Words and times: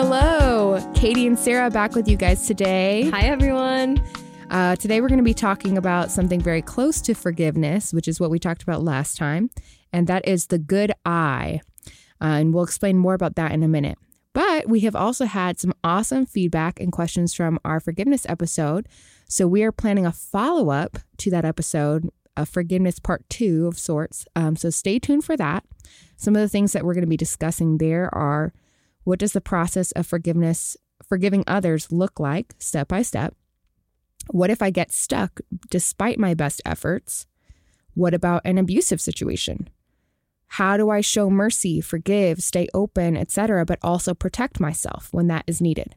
Hello, 0.00 0.78
Katie 0.94 1.26
and 1.26 1.36
Sarah 1.36 1.70
back 1.70 1.96
with 1.96 2.06
you 2.06 2.16
guys 2.16 2.46
today. 2.46 3.10
Hi, 3.10 3.22
everyone. 3.22 4.00
Uh, 4.48 4.76
today, 4.76 5.00
we're 5.00 5.08
going 5.08 5.18
to 5.18 5.24
be 5.24 5.34
talking 5.34 5.76
about 5.76 6.12
something 6.12 6.40
very 6.40 6.62
close 6.62 7.00
to 7.00 7.14
forgiveness, 7.14 7.92
which 7.92 8.06
is 8.06 8.20
what 8.20 8.30
we 8.30 8.38
talked 8.38 8.62
about 8.62 8.84
last 8.84 9.16
time, 9.16 9.50
and 9.92 10.06
that 10.06 10.28
is 10.28 10.46
the 10.46 10.58
good 10.58 10.92
eye. 11.04 11.60
Uh, 12.20 12.26
and 12.26 12.54
we'll 12.54 12.62
explain 12.62 12.96
more 12.96 13.14
about 13.14 13.34
that 13.34 13.50
in 13.50 13.64
a 13.64 13.68
minute. 13.68 13.98
But 14.34 14.68
we 14.68 14.78
have 14.80 14.94
also 14.94 15.24
had 15.24 15.58
some 15.58 15.74
awesome 15.82 16.26
feedback 16.26 16.78
and 16.78 16.92
questions 16.92 17.34
from 17.34 17.58
our 17.64 17.80
forgiveness 17.80 18.24
episode. 18.28 18.86
So 19.28 19.48
we 19.48 19.64
are 19.64 19.72
planning 19.72 20.06
a 20.06 20.12
follow 20.12 20.70
up 20.70 20.98
to 21.16 21.30
that 21.32 21.44
episode, 21.44 22.08
a 22.36 22.46
forgiveness 22.46 23.00
part 23.00 23.28
two 23.28 23.66
of 23.66 23.76
sorts. 23.76 24.26
Um, 24.36 24.54
so 24.54 24.70
stay 24.70 25.00
tuned 25.00 25.24
for 25.24 25.36
that. 25.36 25.64
Some 26.16 26.36
of 26.36 26.40
the 26.40 26.48
things 26.48 26.72
that 26.72 26.84
we're 26.84 26.94
going 26.94 27.02
to 27.02 27.08
be 27.08 27.16
discussing 27.16 27.78
there 27.78 28.14
are 28.14 28.52
what 29.08 29.18
does 29.18 29.32
the 29.32 29.40
process 29.40 29.90
of 29.92 30.06
forgiveness, 30.06 30.76
forgiving 31.02 31.42
others 31.46 31.90
look 31.90 32.20
like 32.20 32.54
step 32.58 32.88
by 32.88 33.00
step? 33.00 33.34
What 34.30 34.50
if 34.50 34.60
I 34.60 34.68
get 34.68 34.92
stuck 34.92 35.40
despite 35.70 36.18
my 36.18 36.34
best 36.34 36.60
efforts? 36.66 37.26
What 37.94 38.12
about 38.12 38.42
an 38.44 38.58
abusive 38.58 39.00
situation? 39.00 39.70
How 40.48 40.76
do 40.76 40.90
I 40.90 41.00
show 41.00 41.30
mercy, 41.30 41.80
forgive, 41.80 42.42
stay 42.42 42.68
open, 42.74 43.16
etc., 43.16 43.64
but 43.64 43.78
also 43.82 44.12
protect 44.12 44.60
myself 44.60 45.08
when 45.10 45.26
that 45.28 45.44
is 45.46 45.62
needed? 45.62 45.96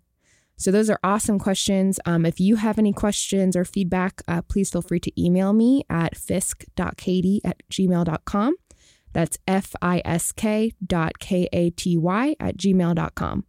So, 0.55 0.71
those 0.71 0.89
are 0.89 0.99
awesome 1.03 1.37
questions. 1.37 1.99
Um, 2.05 2.25
if 2.25 2.39
you 2.39 2.55
have 2.55 2.79
any 2.79 2.93
questions 2.93 3.57
or 3.57 3.65
feedback, 3.65 4.21
uh, 4.25 4.41
please 4.43 4.69
feel 4.69 4.81
free 4.81 5.01
to 5.01 5.21
email 5.21 5.51
me 5.51 5.83
at 5.89 6.15
fisk.katy 6.15 7.41
at 7.43 7.61
gmail.com. 7.69 8.55
That's 9.13 9.37
F 9.47 9.75
I 9.81 10.01
S 10.05 10.31
K 10.31 10.73
dot 10.85 11.19
K 11.19 11.47
A 11.51 11.69
T 11.71 11.97
Y 11.97 12.35
at 12.39 12.57
gmail.com. 12.57 13.45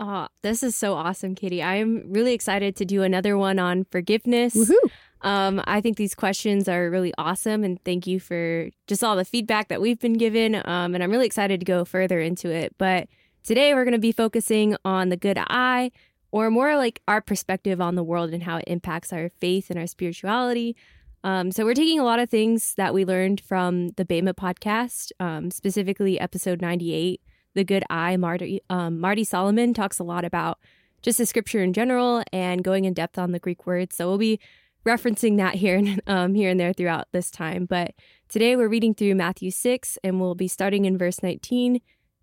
Oh, 0.00 0.28
this 0.42 0.62
is 0.62 0.76
so 0.76 0.94
awesome, 0.94 1.34
Katie. 1.34 1.62
I'm 1.62 2.12
really 2.12 2.32
excited 2.32 2.76
to 2.76 2.84
do 2.84 3.02
another 3.02 3.36
one 3.36 3.58
on 3.58 3.84
forgiveness. 3.90 4.54
Woohoo! 4.54 4.90
Um, 5.22 5.60
I 5.66 5.80
think 5.80 5.96
these 5.96 6.14
questions 6.14 6.68
are 6.68 6.88
really 6.88 7.12
awesome, 7.18 7.64
and 7.64 7.82
thank 7.84 8.06
you 8.06 8.20
for 8.20 8.68
just 8.86 9.02
all 9.02 9.16
the 9.16 9.24
feedback 9.24 9.68
that 9.68 9.80
we've 9.80 9.98
been 9.98 10.12
given. 10.12 10.54
Um, 10.54 10.94
and 10.94 11.02
I'm 11.02 11.10
really 11.10 11.26
excited 11.26 11.58
to 11.60 11.66
go 11.66 11.84
further 11.84 12.20
into 12.20 12.48
it. 12.50 12.76
But 12.78 13.08
today 13.42 13.74
we're 13.74 13.84
going 13.84 13.92
to 13.92 13.98
be 13.98 14.12
focusing 14.12 14.76
on 14.84 15.08
the 15.08 15.16
good 15.16 15.38
eye, 15.48 15.90
or 16.30 16.50
more 16.50 16.76
like 16.76 17.02
our 17.08 17.20
perspective 17.20 17.80
on 17.80 17.96
the 17.96 18.04
world 18.04 18.30
and 18.30 18.44
how 18.44 18.58
it 18.58 18.64
impacts 18.68 19.12
our 19.12 19.30
faith 19.40 19.70
and 19.70 19.78
our 19.78 19.88
spirituality. 19.88 20.76
Um, 21.24 21.50
so 21.50 21.64
we're 21.64 21.74
taking 21.74 21.98
a 21.98 22.04
lot 22.04 22.20
of 22.20 22.30
things 22.30 22.74
that 22.76 22.94
we 22.94 23.04
learned 23.04 23.40
from 23.40 23.90
the 23.90 24.04
Bema 24.04 24.34
podcast, 24.34 25.10
um, 25.18 25.50
specifically 25.50 26.18
episode 26.18 26.60
98, 26.60 27.20
The 27.54 27.64
Good 27.64 27.84
Eye. 27.90 28.16
Marty, 28.16 28.60
um, 28.70 29.00
Marty 29.00 29.24
Solomon 29.24 29.74
talks 29.74 29.98
a 29.98 30.04
lot 30.04 30.24
about 30.24 30.58
just 31.02 31.18
the 31.18 31.26
scripture 31.26 31.62
in 31.62 31.72
general 31.72 32.22
and 32.32 32.62
going 32.62 32.84
in 32.84 32.94
depth 32.94 33.18
on 33.18 33.32
the 33.32 33.38
Greek 33.38 33.66
words. 33.66 33.96
So 33.96 34.08
we'll 34.08 34.18
be 34.18 34.40
referencing 34.86 35.36
that 35.38 35.56
here 35.56 35.76
and 35.76 36.00
um, 36.06 36.34
here 36.34 36.50
and 36.50 36.58
there 36.58 36.72
throughout 36.72 37.08
this 37.12 37.30
time. 37.30 37.66
But 37.66 37.94
today 38.28 38.56
we're 38.56 38.68
reading 38.68 38.94
through 38.94 39.14
Matthew 39.14 39.50
6, 39.50 39.98
and 40.04 40.20
we'll 40.20 40.34
be 40.34 40.48
starting 40.48 40.84
in 40.84 40.96
verse 40.96 41.22
19, 41.22 41.80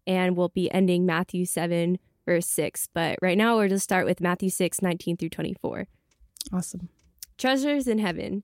and 0.08 0.38
we'll 0.38 0.50
be 0.50 0.72
ending 0.72 1.06
Matthew 1.06 1.46
7, 1.46 2.00
verse 2.26 2.48
6. 2.48 2.88
But 2.94 3.18
right 3.22 3.38
now 3.38 3.58
we're 3.58 3.70
just 3.70 3.84
start 3.84 4.06
with 4.06 4.22
Matthew 4.22 4.50
6, 4.50 4.82
19 4.82 5.18
through 5.18 5.30
24. 5.30 5.88
Awesome. 6.54 6.90
Treasures 7.38 7.88
in 7.88 8.00
heaven. 8.00 8.44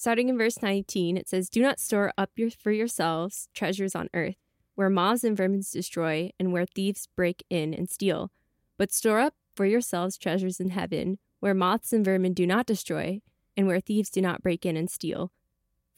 Starting 0.00 0.30
in 0.30 0.38
verse 0.38 0.62
19, 0.62 1.18
it 1.18 1.28
says, 1.28 1.50
Do 1.50 1.60
not 1.60 1.78
store 1.78 2.10
up 2.16 2.30
your, 2.34 2.48
for 2.48 2.72
yourselves 2.72 3.50
treasures 3.52 3.94
on 3.94 4.08
earth, 4.14 4.36
where 4.74 4.88
moths 4.88 5.24
and 5.24 5.36
vermin 5.36 5.60
destroy, 5.60 6.30
and 6.40 6.54
where 6.54 6.64
thieves 6.64 7.06
break 7.14 7.44
in 7.50 7.74
and 7.74 7.86
steal. 7.86 8.32
But 8.78 8.94
store 8.94 9.20
up 9.20 9.34
for 9.54 9.66
yourselves 9.66 10.16
treasures 10.16 10.58
in 10.58 10.70
heaven, 10.70 11.18
where 11.40 11.52
moths 11.52 11.92
and 11.92 12.02
vermin 12.02 12.32
do 12.32 12.46
not 12.46 12.64
destroy, 12.64 13.20
and 13.58 13.66
where 13.66 13.78
thieves 13.78 14.08
do 14.08 14.22
not 14.22 14.42
break 14.42 14.64
in 14.64 14.74
and 14.74 14.88
steal. 14.88 15.32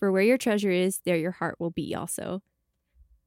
For 0.01 0.11
where 0.11 0.23
your 0.23 0.37
treasure 0.37 0.73
is, 0.73 0.99
there 1.05 1.17
your 1.17 1.31
heart 1.31 1.61
will 1.61 1.71
be 1.71 1.95
also. 1.95 2.43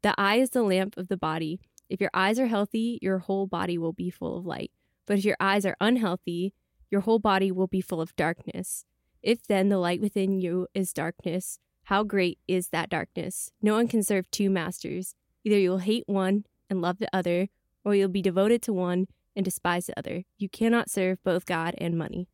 The 0.02 0.14
eye 0.18 0.40
is 0.40 0.50
the 0.50 0.62
lamp 0.62 0.98
of 0.98 1.08
the 1.08 1.16
body. 1.16 1.62
If 1.88 2.02
your 2.02 2.12
eyes 2.14 2.38
are 2.38 2.48
healthy, 2.48 3.00
your 3.02 3.20
whole 3.20 3.48
body 3.48 3.78
will 3.78 3.94
be 3.94 4.10
full 4.10 4.38
of 4.38 4.46
light. 4.46 4.74
But 5.06 5.20
if 5.20 5.24
your 5.24 5.38
eyes 5.40 5.66
are 5.66 5.78
unhealthy, 5.80 6.54
your 6.92 7.00
whole 7.00 7.20
body 7.20 7.50
will 7.50 7.68
be 7.68 7.80
full 7.80 8.02
of 8.02 8.14
darkness. 8.18 8.84
If 9.26 9.48
then 9.48 9.70
the 9.70 9.80
light 9.80 10.02
within 10.02 10.40
you 10.40 10.68
is 10.76 10.94
darkness, 10.94 11.58
how 11.86 12.04
great 12.04 12.38
is 12.48 12.68
that 12.68 12.92
darkness? 12.92 13.50
No 13.60 13.74
one 13.74 13.88
can 13.88 14.04
serve 14.04 14.30
two 14.30 14.52
masters. 14.52 15.16
Either 15.44 15.58
you 15.58 15.72
will 15.72 15.80
hate 15.80 16.04
one 16.06 16.46
and 16.70 16.80
love 16.80 17.00
the 17.00 17.10
other, 17.12 17.48
or 17.84 17.96
you'll 17.96 18.08
be 18.08 18.22
devoted 18.22 18.62
to 18.62 18.72
one 18.72 19.08
and 19.36 19.44
despise 19.44 19.88
the 19.88 19.98
other. 19.98 20.26
You 20.38 20.48
cannot 20.48 20.92
serve 20.92 21.24
both 21.24 21.48
God 21.48 21.74
and 21.80 21.98
money. 21.98 22.30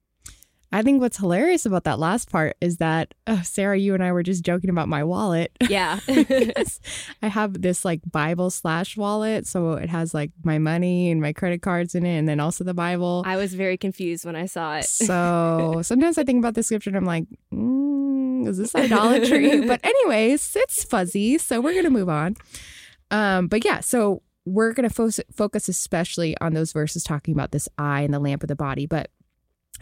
I 0.73 0.83
think 0.83 1.01
what's 1.01 1.17
hilarious 1.17 1.65
about 1.65 1.83
that 1.83 1.99
last 1.99 2.31
part 2.31 2.55
is 2.61 2.77
that 2.77 3.13
oh, 3.27 3.41
Sarah, 3.43 3.77
you 3.77 3.93
and 3.93 4.03
I 4.03 4.11
were 4.13 4.23
just 4.23 4.43
joking 4.43 4.69
about 4.69 4.87
my 4.87 5.03
wallet. 5.03 5.51
Yeah. 5.71 5.99
I 7.21 7.27
have 7.27 7.61
this 7.61 7.85
like 7.85 8.01
Bible 8.11 8.49
slash 8.49 8.97
wallet. 8.97 9.47
So 9.47 9.73
it 9.73 9.89
has 9.89 10.13
like 10.13 10.31
my 10.43 10.57
money 10.57 11.11
and 11.11 11.21
my 11.21 11.31
credit 11.31 11.61
cards 11.61 11.95
in 11.95 12.05
it, 12.05 12.17
and 12.17 12.27
then 12.27 12.41
also 12.41 12.65
the 12.65 12.73
Bible. 12.73 13.23
I 13.25 13.37
was 13.37 13.53
very 13.53 13.77
confused 13.77 14.25
when 14.25 14.35
I 14.35 14.47
saw 14.47 14.77
it. 14.77 14.85
so 14.85 15.79
sometimes 15.83 16.17
I 16.17 16.23
think 16.23 16.39
about 16.39 16.55
the 16.55 16.63
scripture 16.63 16.89
and 16.89 16.97
I'm 16.97 17.05
like, 17.05 17.25
mm, 17.53 18.47
is 18.47 18.57
this 18.57 18.75
idolatry? 18.75 19.65
but, 19.65 19.79
anyways, 19.83 20.57
it's 20.57 20.83
fuzzy. 20.83 21.37
So 21.37 21.61
we're 21.61 21.71
going 21.73 21.85
to 21.85 21.89
move 21.89 22.09
on. 22.09 22.35
Um, 23.11 23.47
but 23.47 23.63
yeah, 23.63 23.79
so 23.79 24.23
we're 24.45 24.73
going 24.73 24.89
to 24.89 24.93
fo- 24.93 25.23
focus 25.33 25.69
especially 25.69 26.35
on 26.41 26.53
those 26.53 26.73
verses 26.73 27.03
talking 27.03 27.33
about 27.33 27.51
this 27.51 27.69
eye 27.77 28.01
and 28.01 28.13
the 28.13 28.19
lamp 28.19 28.43
of 28.43 28.49
the 28.49 28.55
body. 28.55 28.85
But 28.85 29.09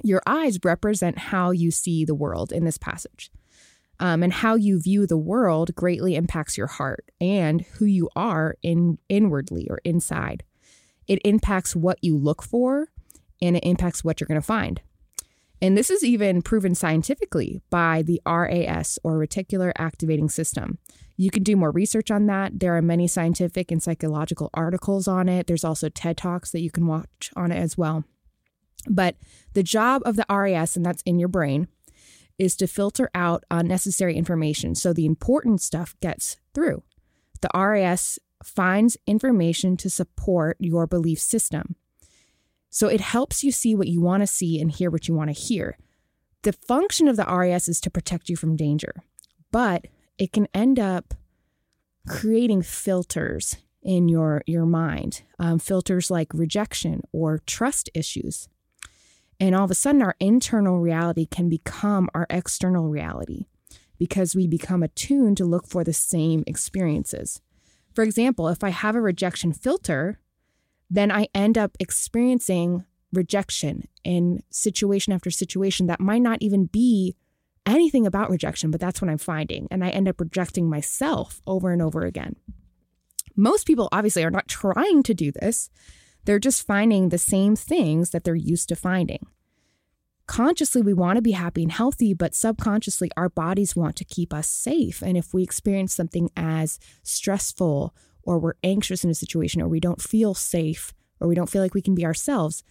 your 0.03 0.21
eyes 0.25 0.59
represent 0.63 1.17
how 1.17 1.51
you 1.51 1.71
see 1.71 2.05
the 2.05 2.15
world 2.15 2.51
in 2.51 2.65
this 2.65 2.77
passage. 2.77 3.31
Um, 4.01 4.23
and 4.23 4.31
how 4.31 4.55
you 4.55 4.81
view 4.81 5.05
the 5.05 5.17
world 5.17 5.75
greatly 5.75 6.15
impacts 6.15 6.57
your 6.57 6.67
heart 6.67 7.11
and 7.19 7.61
who 7.61 7.85
you 7.85 8.09
are 8.15 8.55
in 8.63 8.97
inwardly 9.09 9.67
or 9.69 9.81
inside. 9.83 10.43
It 11.05 11.19
impacts 11.25 11.75
what 11.75 11.97
you 12.01 12.17
look 12.17 12.41
for 12.41 12.87
and 13.41 13.57
it 13.57 13.63
impacts 13.65 14.01
what 14.01 14.19
you're 14.21 14.27
going 14.27 14.39
to 14.39 14.45
find. 14.45 14.81
And 15.61 15.77
this 15.77 15.89
is 15.89 16.03
even 16.03 16.41
proven 16.41 16.73
scientifically 16.75 17.59
by 17.69 18.01
the 18.01 18.21
RAS 18.25 18.97
or 19.03 19.17
reticular 19.17 19.73
activating 19.77 20.29
system. 20.29 20.77
You 21.17 21.29
can 21.29 21.43
do 21.43 21.57
more 21.57 21.71
research 21.71 22.11
on 22.11 22.27
that. 22.27 22.61
There 22.61 22.77
are 22.77 22.81
many 22.81 23.07
scientific 23.07 23.71
and 23.71 23.83
psychological 23.83 24.49
articles 24.53 25.07
on 25.07 25.27
it. 25.27 25.47
There's 25.47 25.65
also 25.65 25.89
TED 25.89 26.15
Talks 26.15 26.51
that 26.51 26.61
you 26.61 26.71
can 26.71 26.87
watch 26.87 27.31
on 27.35 27.51
it 27.51 27.57
as 27.57 27.77
well. 27.77 28.05
But 28.87 29.15
the 29.53 29.63
job 29.63 30.01
of 30.05 30.15
the 30.15 30.25
RAS, 30.29 30.75
and 30.75 30.85
that's 30.85 31.03
in 31.03 31.19
your 31.19 31.27
brain, 31.27 31.67
is 32.37 32.55
to 32.55 32.67
filter 32.67 33.09
out 33.13 33.43
unnecessary 33.51 34.15
information 34.15 34.73
so 34.75 34.93
the 34.93 35.05
important 35.05 35.61
stuff 35.61 35.95
gets 35.99 36.37
through. 36.53 36.83
The 37.41 37.49
RAS 37.53 38.19
finds 38.43 38.97
information 39.05 39.75
to 39.77 39.89
support 39.89 40.57
your 40.59 40.87
belief 40.87 41.19
system. 41.19 41.75
So 42.69 42.87
it 42.87 43.01
helps 43.01 43.43
you 43.43 43.51
see 43.51 43.75
what 43.75 43.87
you 43.87 44.01
want 44.01 44.21
to 44.21 44.27
see 44.27 44.61
and 44.61 44.71
hear 44.71 44.89
what 44.89 45.07
you 45.07 45.13
want 45.13 45.29
to 45.29 45.39
hear. 45.39 45.77
The 46.43 46.53
function 46.53 47.07
of 47.07 47.17
the 47.17 47.25
RAS 47.25 47.67
is 47.67 47.81
to 47.81 47.89
protect 47.89 48.29
you 48.29 48.37
from 48.37 48.55
danger, 48.55 48.93
but 49.51 49.87
it 50.17 50.31
can 50.31 50.47
end 50.53 50.79
up 50.79 51.13
creating 52.07 52.61
filters 52.61 53.57
in 53.81 54.07
your, 54.07 54.43
your 54.45 54.65
mind, 54.65 55.23
um, 55.39 55.59
filters 55.59 56.09
like 56.09 56.33
rejection 56.33 57.01
or 57.11 57.39
trust 57.45 57.89
issues. 57.93 58.47
And 59.39 59.55
all 59.55 59.63
of 59.63 59.71
a 59.71 59.75
sudden, 59.75 60.01
our 60.01 60.15
internal 60.19 60.79
reality 60.79 61.25
can 61.25 61.49
become 61.49 62.09
our 62.13 62.27
external 62.29 62.89
reality 62.89 63.45
because 63.97 64.35
we 64.35 64.47
become 64.47 64.83
attuned 64.83 65.37
to 65.37 65.45
look 65.45 65.67
for 65.67 65.83
the 65.83 65.93
same 65.93 66.43
experiences. 66.47 67.41
For 67.93 68.03
example, 68.03 68.47
if 68.47 68.63
I 68.63 68.69
have 68.69 68.95
a 68.95 69.01
rejection 69.01 69.53
filter, 69.53 70.19
then 70.89 71.11
I 71.11 71.27
end 71.33 71.57
up 71.57 71.75
experiencing 71.79 72.85
rejection 73.11 73.87
in 74.03 74.41
situation 74.49 75.13
after 75.13 75.31
situation 75.31 75.87
that 75.87 75.99
might 75.99 76.21
not 76.21 76.41
even 76.41 76.65
be 76.65 77.15
anything 77.65 78.05
about 78.05 78.29
rejection, 78.29 78.71
but 78.71 78.79
that's 78.79 79.01
what 79.01 79.09
I'm 79.09 79.17
finding. 79.17 79.67
And 79.69 79.83
I 79.83 79.89
end 79.89 80.07
up 80.07 80.19
rejecting 80.19 80.69
myself 80.69 81.41
over 81.45 81.71
and 81.71 81.81
over 81.81 82.05
again. 82.05 82.35
Most 83.35 83.67
people 83.67 83.89
obviously 83.91 84.23
are 84.23 84.31
not 84.31 84.47
trying 84.47 85.03
to 85.03 85.13
do 85.13 85.31
this. 85.31 85.69
They're 86.25 86.39
just 86.39 86.65
finding 86.65 87.09
the 87.09 87.17
same 87.17 87.55
things 87.55 88.11
that 88.11 88.23
they're 88.23 88.35
used 88.35 88.69
to 88.69 88.75
finding. 88.75 89.25
Consciously, 90.27 90.81
we 90.83 90.93
want 90.93 91.15
to 91.15 91.23
be 91.23 91.31
happy 91.31 91.63
and 91.63 91.71
healthy, 91.71 92.13
but 92.13 92.35
subconsciously, 92.35 93.09
our 93.17 93.29
bodies 93.29 93.75
want 93.75 93.95
to 93.95 94.05
keep 94.05 94.31
us 94.31 94.47
safe. 94.47 95.01
And 95.01 95.17
if 95.17 95.33
we 95.33 95.41
experience 95.41 95.93
something 95.93 96.29
as 96.37 96.77
stressful, 97.01 97.95
or 98.21 98.37
we're 98.37 98.53
anxious 98.63 99.03
in 99.03 99.09
a 99.09 99.15
situation, 99.15 99.59
or 99.59 99.67
we 99.67 99.79
don't 99.79 100.01
feel 100.01 100.35
safe, 100.35 100.93
or 101.19 101.27
we 101.27 101.33
don't 101.33 101.49
feel 101.49 101.63
like 101.63 101.73
we 101.73 101.81
can 101.81 101.95
be 101.95 102.05
ourselves, 102.05 102.63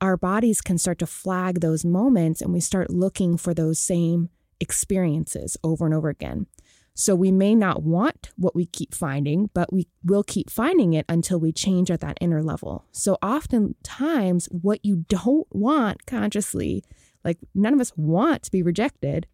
our 0.00 0.16
bodies 0.16 0.60
can 0.60 0.78
start 0.78 0.98
to 1.00 1.06
flag 1.06 1.60
those 1.60 1.84
moments 1.84 2.40
and 2.40 2.52
we 2.52 2.60
start 2.60 2.90
looking 2.90 3.36
for 3.36 3.52
those 3.52 3.78
same 3.78 4.30
experiences 4.58 5.56
over 5.62 5.84
and 5.84 5.94
over 5.94 6.08
again. 6.08 6.46
So 6.94 7.14
we 7.14 7.32
may 7.32 7.54
not 7.54 7.82
want 7.82 8.30
what 8.36 8.54
we 8.54 8.66
keep 8.66 8.94
finding, 8.94 9.50
but 9.54 9.72
we 9.72 9.88
will 10.04 10.22
keep 10.22 10.50
finding 10.50 10.92
it 10.92 11.06
until 11.08 11.40
we 11.40 11.52
change 11.52 11.90
at 11.90 12.00
that 12.00 12.18
inner 12.20 12.42
level. 12.42 12.84
So 12.92 13.14
oftentimes, 13.22 14.46
what 14.46 14.84
you 14.84 15.04
don't 15.08 15.46
want 15.50 16.06
consciously, 16.06 16.84
like 17.24 17.38
none 17.54 17.72
of 17.72 17.80
us 17.80 17.92
want 17.96 18.42
to 18.44 18.50
be 18.50 18.62
rejected, 18.62 19.26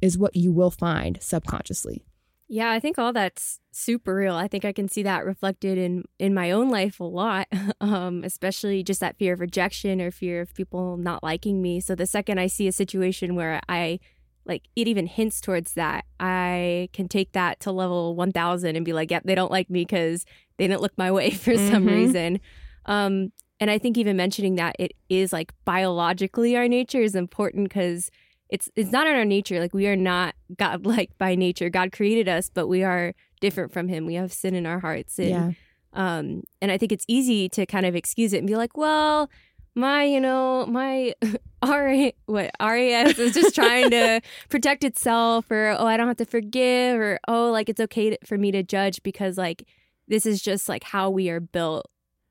is 0.00 0.18
what 0.18 0.34
you 0.34 0.52
will 0.52 0.70
find 0.70 1.18
subconsciously. 1.20 2.04
Yeah, 2.48 2.70
I 2.70 2.80
think 2.80 2.98
all 2.98 3.14
that's 3.14 3.60
super 3.70 4.14
real. 4.14 4.34
I 4.34 4.46
think 4.46 4.66
I 4.66 4.72
can 4.72 4.86
see 4.86 5.02
that 5.04 5.24
reflected 5.24 5.78
in 5.78 6.04
in 6.18 6.34
my 6.34 6.50
own 6.50 6.68
life 6.68 7.00
a 7.00 7.04
lot, 7.04 7.48
um, 7.80 8.24
especially 8.24 8.82
just 8.82 9.00
that 9.00 9.16
fear 9.16 9.34
of 9.34 9.40
rejection 9.40 10.00
or 10.00 10.10
fear 10.10 10.42
of 10.42 10.54
people 10.54 10.96
not 10.96 11.22
liking 11.22 11.62
me. 11.62 11.80
So 11.80 11.94
the 11.94 12.06
second 12.06 12.38
I 12.38 12.48
see 12.48 12.68
a 12.68 12.72
situation 12.72 13.36
where 13.36 13.60
I 13.68 14.00
like 14.44 14.64
it 14.76 14.88
even 14.88 15.06
hints 15.06 15.40
towards 15.40 15.74
that, 15.74 16.04
I 16.18 16.88
can 16.92 17.08
take 17.08 17.32
that 17.32 17.60
to 17.60 17.72
level 17.72 18.14
1000 18.16 18.76
and 18.76 18.84
be 18.84 18.92
like, 18.92 19.10
yep, 19.10 19.22
they 19.24 19.34
don't 19.34 19.50
like 19.50 19.70
me 19.70 19.82
because 19.82 20.24
they 20.56 20.66
didn't 20.66 20.82
look 20.82 20.96
my 20.96 21.10
way 21.10 21.30
for 21.32 21.52
mm-hmm. 21.52 21.72
some 21.72 21.86
reason. 21.86 22.40
Um, 22.86 23.32
and 23.60 23.70
I 23.70 23.78
think 23.78 23.96
even 23.96 24.16
mentioning 24.16 24.56
that 24.56 24.74
it 24.78 24.92
is 25.08 25.32
like 25.32 25.52
biologically 25.64 26.56
our 26.56 26.66
nature 26.66 27.00
is 27.00 27.14
important 27.14 27.68
because 27.68 28.10
it's 28.48 28.68
it's 28.76 28.90
not 28.90 29.06
in 29.06 29.14
our 29.14 29.24
nature. 29.24 29.60
Like 29.60 29.72
we 29.72 29.86
are 29.86 29.96
not 29.96 30.34
God-like 30.56 31.10
by 31.18 31.34
nature. 31.34 31.70
God 31.70 31.92
created 31.92 32.28
us, 32.28 32.50
but 32.52 32.66
we 32.66 32.82
are 32.82 33.14
different 33.40 33.72
from 33.72 33.88
Him. 33.88 34.04
We 34.04 34.14
have 34.14 34.32
sin 34.32 34.54
in 34.54 34.66
our 34.66 34.80
hearts, 34.80 35.18
and 35.18 35.28
yeah. 35.28 35.50
um, 35.92 36.42
and 36.60 36.70
I 36.70 36.76
think 36.76 36.92
it's 36.92 37.04
easy 37.08 37.48
to 37.50 37.64
kind 37.64 37.86
of 37.86 37.94
excuse 37.96 38.32
it 38.32 38.38
and 38.38 38.46
be 38.46 38.56
like, 38.56 38.76
well, 38.76 39.30
my, 39.74 40.04
you 40.04 40.20
know, 40.20 40.66
my 40.66 41.14
RA, 41.64 42.10
what 42.26 42.50
RAS 42.60 43.18
is 43.18 43.34
just 43.34 43.54
trying 43.54 43.90
to 43.90 44.20
protect 44.48 44.84
itself, 44.84 45.50
or 45.50 45.76
oh, 45.78 45.86
I 45.86 45.96
don't 45.96 46.08
have 46.08 46.16
to 46.18 46.24
forgive, 46.24 46.98
or 46.98 47.18
oh, 47.28 47.50
like 47.50 47.68
it's 47.68 47.80
okay 47.80 48.10
to, 48.10 48.18
for 48.24 48.36
me 48.36 48.50
to 48.52 48.62
judge 48.62 49.02
because 49.02 49.38
like 49.38 49.66
this 50.08 50.26
is 50.26 50.42
just 50.42 50.68
like 50.68 50.84
how 50.84 51.10
we 51.10 51.30
are 51.30 51.40
built 51.40 51.86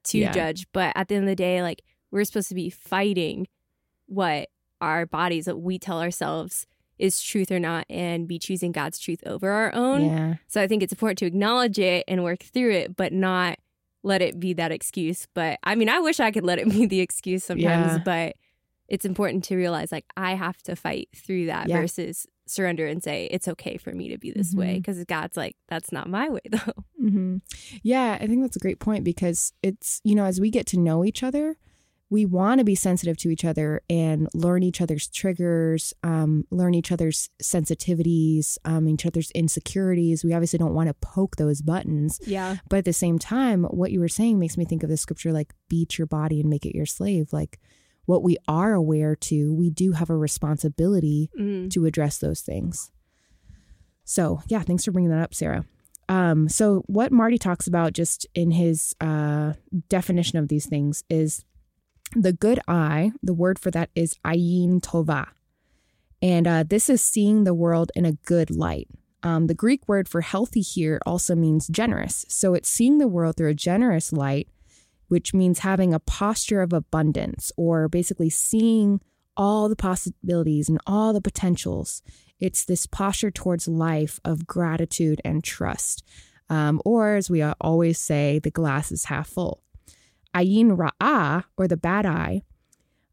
to 0.05 0.19
yeah. 0.19 0.31
judge. 0.31 0.67
But 0.73 0.93
at 0.95 1.07
the 1.07 1.15
end 1.15 1.25
of 1.25 1.29
the 1.29 1.35
day, 1.35 1.61
like 1.61 1.83
we're 2.11 2.25
supposed 2.25 2.49
to 2.49 2.55
be 2.55 2.69
fighting 2.69 3.47
what 4.07 4.49
our 4.81 5.05
bodies 5.05 5.45
that 5.45 5.57
we 5.57 5.79
tell 5.79 6.01
ourselves 6.01 6.65
is 6.99 7.21
truth 7.21 7.51
or 7.51 7.59
not 7.59 7.85
and 7.89 8.27
be 8.27 8.37
choosing 8.37 8.71
God's 8.71 8.99
truth 8.99 9.23
over 9.25 9.49
our 9.49 9.73
own. 9.73 10.05
Yeah. 10.05 10.35
So 10.47 10.61
I 10.61 10.67
think 10.67 10.83
it's 10.83 10.93
important 10.93 11.17
to 11.19 11.25
acknowledge 11.25 11.79
it 11.79 12.03
and 12.07 12.23
work 12.23 12.43
through 12.43 12.73
it, 12.73 12.95
but 12.95 13.11
not 13.11 13.57
let 14.03 14.21
it 14.21 14.39
be 14.39 14.53
that 14.53 14.71
excuse. 14.71 15.27
But 15.33 15.59
I 15.63 15.75
mean, 15.75 15.89
I 15.89 15.99
wish 15.99 16.19
I 16.19 16.31
could 16.31 16.43
let 16.43 16.59
it 16.59 16.69
be 16.69 16.85
the 16.85 16.99
excuse 16.99 17.43
sometimes, 17.43 17.93
yeah. 17.93 17.99
but 18.03 18.35
it's 18.87 19.05
important 19.05 19.45
to 19.45 19.55
realize 19.55 19.91
like 19.91 20.05
I 20.17 20.33
have 20.33 20.61
to 20.63 20.75
fight 20.75 21.09
through 21.15 21.45
that 21.45 21.69
yeah. 21.69 21.79
versus 21.79 22.27
surrender 22.45 22.85
and 22.85 23.01
say 23.01 23.29
it's 23.31 23.47
okay 23.47 23.77
for 23.77 23.93
me 23.93 24.09
to 24.09 24.17
be 24.17 24.31
this 24.31 24.49
mm-hmm. 24.49 24.59
way 24.59 24.73
because 24.75 25.01
God's 25.05 25.37
like 25.37 25.55
that's 25.69 25.91
not 25.91 26.09
my 26.09 26.29
way 26.29 26.41
though. 26.51 26.83
Mm-hmm. 27.01 27.37
Yeah, 27.83 28.17
I 28.19 28.27
think 28.27 28.41
that's 28.41 28.57
a 28.57 28.59
great 28.59 28.79
point 28.79 29.03
because 29.03 29.53
it's 29.63 30.01
you 30.03 30.15
know 30.15 30.25
as 30.25 30.41
we 30.41 30.49
get 30.49 30.65
to 30.67 30.79
know 30.79 31.05
each 31.05 31.23
other, 31.23 31.57
we 32.11 32.25
want 32.25 32.59
to 32.59 32.65
be 32.65 32.75
sensitive 32.75 33.15
to 33.15 33.29
each 33.29 33.45
other 33.45 33.81
and 33.89 34.27
learn 34.33 34.63
each 34.63 34.81
other's 34.81 35.07
triggers, 35.07 35.93
um, 36.03 36.43
learn 36.51 36.73
each 36.73 36.91
other's 36.91 37.29
sensitivities, 37.41 38.57
um, 38.65 38.89
each 38.89 39.05
other's 39.05 39.31
insecurities. 39.31 40.21
We 40.21 40.33
obviously 40.33 40.59
don't 40.59 40.73
want 40.73 40.89
to 40.89 40.93
poke 40.95 41.37
those 41.37 41.61
buttons. 41.61 42.19
Yeah. 42.25 42.57
But 42.67 42.79
at 42.79 42.85
the 42.85 42.91
same 42.91 43.17
time, 43.17 43.63
what 43.63 43.93
you 43.93 44.01
were 44.01 44.09
saying 44.09 44.39
makes 44.39 44.57
me 44.57 44.65
think 44.65 44.83
of 44.83 44.89
the 44.89 44.97
scripture 44.97 45.31
like, 45.31 45.53
beat 45.69 45.97
your 45.97 46.05
body 46.05 46.41
and 46.41 46.49
make 46.49 46.65
it 46.65 46.75
your 46.75 46.85
slave. 46.85 47.31
Like, 47.31 47.59
what 48.05 48.23
we 48.23 48.35
are 48.45 48.73
aware 48.73 49.15
to, 49.15 49.53
we 49.53 49.69
do 49.69 49.93
have 49.93 50.09
a 50.09 50.17
responsibility 50.17 51.29
mm. 51.39 51.71
to 51.71 51.85
address 51.85 52.17
those 52.17 52.41
things. 52.41 52.91
So, 54.03 54.41
yeah, 54.47 54.63
thanks 54.63 54.83
for 54.83 54.91
bringing 54.91 55.11
that 55.11 55.23
up, 55.23 55.33
Sarah. 55.33 55.63
Um, 56.09 56.49
so, 56.49 56.83
what 56.87 57.13
Marty 57.13 57.37
talks 57.37 57.67
about 57.67 57.93
just 57.93 58.27
in 58.35 58.51
his 58.51 58.93
uh, 58.99 59.53
definition 59.87 60.39
of 60.39 60.49
these 60.49 60.65
things 60.65 61.05
is 61.09 61.45
the 62.15 62.33
good 62.33 62.59
eye, 62.67 63.11
the 63.21 63.33
word 63.33 63.59
for 63.59 63.71
that 63.71 63.89
is 63.95 64.17
ayin 64.25 64.81
tova. 64.81 65.27
And 66.21 66.47
uh, 66.47 66.63
this 66.67 66.89
is 66.89 67.01
seeing 67.01 67.43
the 67.43 67.53
world 67.53 67.91
in 67.95 68.05
a 68.05 68.13
good 68.13 68.51
light. 68.51 68.87
Um, 69.23 69.47
the 69.47 69.53
Greek 69.53 69.87
word 69.87 70.07
for 70.07 70.21
healthy 70.21 70.61
here 70.61 70.99
also 71.05 71.35
means 71.35 71.67
generous. 71.67 72.25
So 72.27 72.53
it's 72.53 72.69
seeing 72.69 72.97
the 72.97 73.07
world 73.07 73.37
through 73.37 73.49
a 73.49 73.55
generous 73.55 74.11
light, 74.11 74.47
which 75.07 75.33
means 75.33 75.59
having 75.59 75.93
a 75.93 75.99
posture 75.99 76.61
of 76.61 76.73
abundance 76.73 77.51
or 77.57 77.87
basically 77.87 78.29
seeing 78.29 78.99
all 79.37 79.69
the 79.69 79.75
possibilities 79.75 80.69
and 80.69 80.79
all 80.85 81.13
the 81.13 81.21
potentials. 81.21 82.01
It's 82.39 82.65
this 82.65 82.87
posture 82.87 83.31
towards 83.31 83.67
life 83.67 84.19
of 84.25 84.47
gratitude 84.47 85.21
and 85.23 85.43
trust. 85.43 86.03
Um, 86.49 86.81
or, 86.83 87.15
as 87.15 87.29
we 87.29 87.41
always 87.41 87.97
say, 87.97 88.39
the 88.39 88.51
glass 88.51 88.91
is 88.91 89.05
half 89.05 89.29
full. 89.29 89.63
Ayin 90.35 90.77
Ra'ah, 90.77 91.43
or 91.57 91.67
the 91.67 91.77
bad 91.77 92.05
eye, 92.05 92.43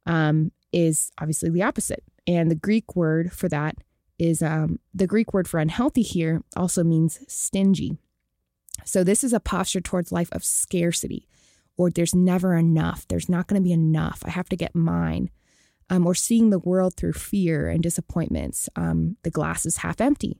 um, 0.06 0.52
is 0.72 1.10
obviously 1.18 1.50
the 1.50 1.62
opposite. 1.62 2.04
And 2.26 2.50
the 2.50 2.56
Greek 2.56 2.94
word 2.94 3.32
for 3.32 3.48
that 3.48 3.76
is 4.18 4.42
um, 4.42 4.78
the 4.94 5.06
Greek 5.06 5.32
word 5.32 5.48
for 5.48 5.60
unhealthy 5.60 6.02
here 6.02 6.42
also 6.56 6.84
means 6.84 7.20
stingy. 7.28 7.96
So 8.84 9.04
this 9.04 9.24
is 9.24 9.32
a 9.32 9.40
posture 9.40 9.80
towards 9.80 10.12
life 10.12 10.28
of 10.32 10.44
scarcity, 10.44 11.28
or 11.76 11.90
there's 11.90 12.14
never 12.14 12.54
enough. 12.54 13.06
There's 13.08 13.28
not 13.28 13.46
going 13.46 13.60
to 13.60 13.64
be 13.64 13.72
enough. 13.72 14.22
I 14.24 14.30
have 14.30 14.48
to 14.50 14.56
get 14.56 14.74
mine. 14.74 15.30
Um, 15.90 16.06
or 16.06 16.14
seeing 16.14 16.50
the 16.50 16.58
world 16.58 16.96
through 16.96 17.14
fear 17.14 17.70
and 17.70 17.82
disappointments. 17.82 18.68
Um, 18.76 19.16
the 19.22 19.30
glass 19.30 19.64
is 19.64 19.78
half 19.78 20.02
empty 20.02 20.38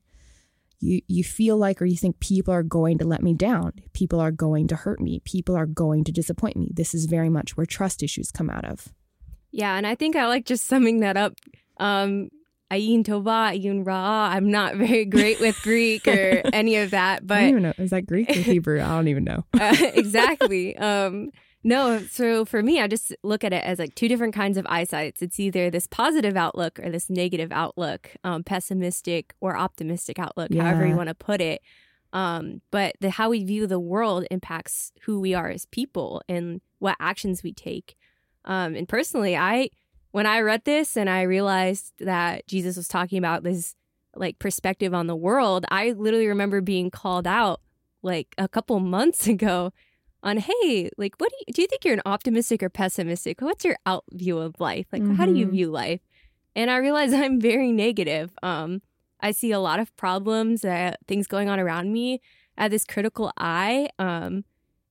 you 0.80 1.02
you 1.08 1.24
feel 1.24 1.56
like 1.56 1.82
or 1.82 1.86
you 1.86 1.96
think 1.96 2.20
people 2.20 2.54
are 2.54 2.62
going 2.62 2.98
to 2.98 3.06
let 3.06 3.22
me 3.22 3.34
down. 3.34 3.72
People 3.92 4.20
are 4.20 4.30
going 4.30 4.68
to 4.68 4.76
hurt 4.76 5.00
me. 5.00 5.20
People 5.24 5.56
are 5.56 5.66
going 5.66 6.04
to 6.04 6.12
disappoint 6.12 6.56
me. 6.56 6.70
This 6.72 6.94
is 6.94 7.06
very 7.06 7.28
much 7.28 7.56
where 7.56 7.66
trust 7.66 8.02
issues 8.02 8.30
come 8.30 8.50
out 8.50 8.64
of. 8.64 8.88
Yeah 9.50 9.76
and 9.76 9.86
i 9.86 9.94
think 9.94 10.14
i 10.14 10.26
like 10.26 10.44
just 10.44 10.64
summing 10.66 11.00
that 11.00 11.16
up. 11.16 11.34
Um 11.78 12.28
ayin 12.70 13.02
tova 13.04 13.52
ayin 13.56 13.86
ra. 13.86 14.28
I'm 14.30 14.50
not 14.50 14.76
very 14.76 15.04
great 15.04 15.40
with 15.40 15.60
greek 15.62 16.06
or 16.06 16.42
any 16.52 16.76
of 16.76 16.90
that 16.90 17.26
but 17.26 17.38
i 17.38 17.40
don't 17.40 17.50
even 17.50 17.62
know. 17.62 17.74
Is 17.78 17.90
that 17.90 18.06
greek 18.06 18.30
or 18.30 18.34
hebrew? 18.34 18.80
I 18.80 18.88
don't 18.88 19.08
even 19.08 19.24
know. 19.24 19.44
Uh, 19.60 19.74
exactly. 19.94 20.76
Um 20.76 21.30
no, 21.64 22.00
so 22.02 22.44
for 22.44 22.62
me, 22.62 22.80
I 22.80 22.86
just 22.86 23.14
look 23.22 23.42
at 23.42 23.52
it 23.52 23.64
as 23.64 23.78
like 23.78 23.94
two 23.94 24.08
different 24.08 24.34
kinds 24.34 24.56
of 24.56 24.66
eyesights. 24.68 25.22
It's 25.22 25.40
either 25.40 25.70
this 25.70 25.86
positive 25.86 26.36
outlook 26.36 26.78
or 26.78 26.90
this 26.90 27.10
negative 27.10 27.50
outlook, 27.50 28.10
um, 28.22 28.44
pessimistic 28.44 29.34
or 29.40 29.56
optimistic 29.56 30.18
outlook, 30.18 30.48
yeah. 30.50 30.62
however 30.62 30.86
you 30.86 30.96
want 30.96 31.08
to 31.08 31.14
put 31.14 31.40
it. 31.40 31.60
Um, 32.12 32.62
but 32.70 32.94
the 33.00 33.10
how 33.10 33.30
we 33.30 33.44
view 33.44 33.66
the 33.66 33.80
world 33.80 34.24
impacts 34.30 34.92
who 35.02 35.20
we 35.20 35.34
are 35.34 35.48
as 35.48 35.66
people 35.66 36.22
and 36.28 36.60
what 36.78 36.96
actions 37.00 37.42
we 37.42 37.52
take. 37.52 37.96
Um, 38.44 38.74
and 38.74 38.88
personally, 38.88 39.36
I 39.36 39.70
when 40.12 40.26
I 40.26 40.40
read 40.40 40.64
this 40.64 40.96
and 40.96 41.10
I 41.10 41.22
realized 41.22 41.92
that 42.00 42.46
Jesus 42.46 42.76
was 42.76 42.88
talking 42.88 43.18
about 43.18 43.42
this 43.42 43.74
like 44.14 44.38
perspective 44.38 44.94
on 44.94 45.06
the 45.06 45.16
world, 45.16 45.66
I 45.70 45.90
literally 45.90 46.28
remember 46.28 46.60
being 46.60 46.90
called 46.90 47.26
out 47.26 47.60
like 48.02 48.34
a 48.38 48.48
couple 48.48 48.78
months 48.80 49.26
ago 49.28 49.72
on 50.22 50.38
hey 50.38 50.90
like 50.98 51.14
what 51.18 51.30
do 51.30 51.36
you 51.46 51.52
do 51.52 51.62
you 51.62 51.68
think 51.68 51.84
you're 51.84 51.94
an 51.94 52.02
optimistic 52.04 52.62
or 52.62 52.68
pessimistic 52.68 53.40
what's 53.40 53.64
your 53.64 53.76
out 53.86 54.04
view 54.12 54.38
of 54.38 54.58
life 54.58 54.86
like 54.92 55.02
mm-hmm. 55.02 55.14
how 55.14 55.24
do 55.24 55.34
you 55.34 55.46
mm-hmm. 55.46 55.54
view 55.54 55.70
life 55.70 56.00
and 56.56 56.70
i 56.70 56.76
realize 56.76 57.12
i'm 57.14 57.40
very 57.40 57.72
negative 57.72 58.30
um 58.42 58.82
i 59.20 59.30
see 59.30 59.52
a 59.52 59.60
lot 59.60 59.80
of 59.80 59.94
problems 59.96 60.64
uh, 60.64 60.92
things 61.06 61.26
going 61.26 61.48
on 61.48 61.60
around 61.60 61.92
me 61.92 62.20
at 62.56 62.70
this 62.70 62.84
critical 62.84 63.32
eye 63.38 63.88
um 63.98 64.44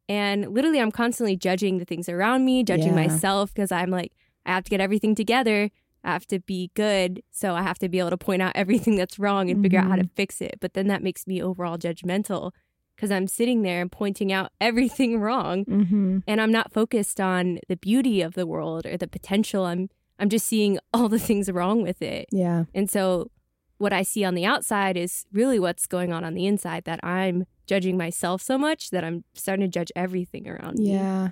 and 0.07 0.47
literally 0.53 0.79
i'm 0.79 0.91
constantly 0.91 1.35
judging 1.35 1.77
the 1.77 1.85
things 1.85 2.07
around 2.07 2.45
me 2.45 2.63
judging 2.63 2.95
yeah. 2.95 3.07
myself 3.07 3.53
because 3.53 3.71
i'm 3.71 3.89
like 3.89 4.13
i 4.45 4.51
have 4.51 4.63
to 4.63 4.69
get 4.69 4.81
everything 4.81 5.13
together 5.13 5.69
I 6.03 6.11
have 6.13 6.27
to 6.27 6.39
be 6.39 6.71
good, 6.73 7.21
so 7.31 7.53
I 7.53 7.63
have 7.63 7.79
to 7.79 7.89
be 7.89 7.99
able 7.99 8.11
to 8.11 8.17
point 8.17 8.41
out 8.41 8.51
everything 8.55 8.95
that's 8.95 9.19
wrong 9.19 9.49
and 9.49 9.57
mm-hmm. 9.57 9.63
figure 9.63 9.79
out 9.79 9.87
how 9.87 9.95
to 9.97 10.03
mm-hmm. 10.03 10.15
fix 10.15 10.39
it. 10.39 10.57
But 10.61 10.73
then 10.73 10.87
that 10.87 11.03
makes 11.03 11.27
me 11.27 11.41
overall 11.41 11.77
judgmental 11.77 12.51
because 12.97 13.11
I'm 13.11 13.27
sitting 13.27 13.61
there 13.61 13.79
and 13.79 13.91
pointing 13.91 14.33
out 14.33 14.51
everything 14.61 15.19
wrong 15.19 15.63
mm-hmm. 15.65 16.19
and 16.27 16.41
I'm 16.41 16.51
not 16.51 16.73
focused 16.73 17.21
on 17.21 17.59
the 17.69 17.77
beauty 17.77 18.21
of 18.21 18.33
the 18.33 18.47
world 18.47 18.85
or 18.85 18.97
the 18.97 19.07
potential. 19.07 19.65
I'm 19.65 19.89
I'm 20.19 20.29
just 20.29 20.47
seeing 20.47 20.79
all 20.93 21.07
the 21.07 21.19
things 21.19 21.49
wrong 21.49 21.81
with 21.81 22.01
it. 22.01 22.27
Yeah. 22.31 22.65
And 22.73 22.89
so 22.89 23.31
what 23.77 23.93
I 23.93 24.01
see 24.01 24.23
on 24.23 24.33
the 24.33 24.45
outside 24.45 24.97
is 24.97 25.25
really 25.31 25.59
what's 25.59 25.85
going 25.85 26.11
on 26.11 26.23
on 26.23 26.33
the 26.33 26.47
inside 26.47 26.85
that 26.85 26.99
I'm 27.03 27.45
judging 27.67 27.95
myself 27.95 28.41
so 28.41 28.57
much 28.57 28.89
that 28.89 29.03
I'm 29.03 29.23
starting 29.35 29.65
to 29.65 29.69
judge 29.69 29.91
everything 29.95 30.47
around 30.47 30.79
yeah. 30.79 30.91
me. 30.91 30.93
Yeah. 30.93 31.29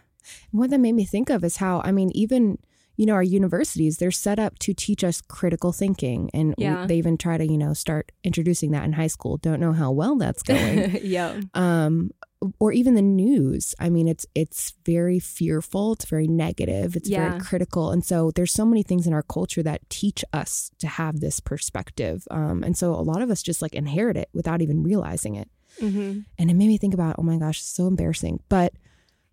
What 0.52 0.70
that 0.70 0.80
made 0.80 0.94
me 0.94 1.06
think 1.06 1.30
of 1.30 1.44
is 1.44 1.58
how 1.58 1.82
I 1.84 1.92
mean 1.92 2.12
even 2.14 2.60
you 2.98 3.06
know, 3.06 3.14
our 3.14 3.24
universities, 3.24 3.98
they're 3.98 4.12
set 4.12 4.40
up 4.40 4.58
to 4.60 4.74
teach 4.74 5.04
us 5.04 5.22
critical 5.22 5.72
thinking. 5.72 6.30
And 6.34 6.54
we- 6.58 6.88
they 6.88 6.98
even 6.98 7.18
try 7.18 7.38
to, 7.38 7.46
you 7.46 7.58
know, 7.58 7.74
start 7.74 8.12
introducing 8.24 8.72
that 8.72 8.86
in 8.86 8.94
high 8.94 9.08
school. 9.08 9.38
Don't 9.38 9.60
know 9.60 9.74
how 9.74 9.92
well 9.92 10.16
that's 10.18 10.44
going. 10.54 11.00
yeah. 11.04 11.42
um, 11.54 12.12
or 12.60 12.72
even 12.72 12.94
the 12.94 13.02
news. 13.02 13.74
I 13.80 13.90
mean, 13.90 14.08
it's 14.08 14.26
it's 14.36 14.74
very 14.86 15.20
fearful. 15.20 15.94
It's 15.94 16.06
very 16.06 16.28
negative. 16.28 16.96
It's 16.96 17.10
Yeah. 17.10 17.30
very 17.30 17.42
critical. 17.42 17.92
And 17.92 18.06
so 18.06 18.30
there's 18.36 18.52
so 18.52 18.66
many 18.66 18.84
things 18.84 19.08
in 19.08 19.14
our 19.14 19.24
culture 19.24 19.64
that 19.64 19.90
teach 19.90 20.24
us 20.32 20.70
to 20.78 20.88
have 20.88 21.22
this 21.22 21.40
perspective. 21.40 22.28
Um, 22.30 22.64
and 22.64 22.78
so 22.78 22.94
a 22.94 23.02
lot 23.02 23.22
of 23.24 23.32
us 23.32 23.42
just 23.42 23.62
like 23.64 23.74
inherit 23.74 24.16
it 24.16 24.30
without 24.34 24.62
even 24.62 24.84
realizing 24.84 25.36
it. 25.36 25.50
hmm 25.80 26.20
And 26.38 26.52
it 26.52 26.54
made 26.56 26.68
me 26.68 26.78
think 26.78 26.94
about, 26.94 27.16
oh 27.18 27.24
my 27.24 27.38
gosh, 27.38 27.60
it's 27.62 27.68
so 27.68 27.88
embarrassing. 27.88 28.42
But 28.48 28.74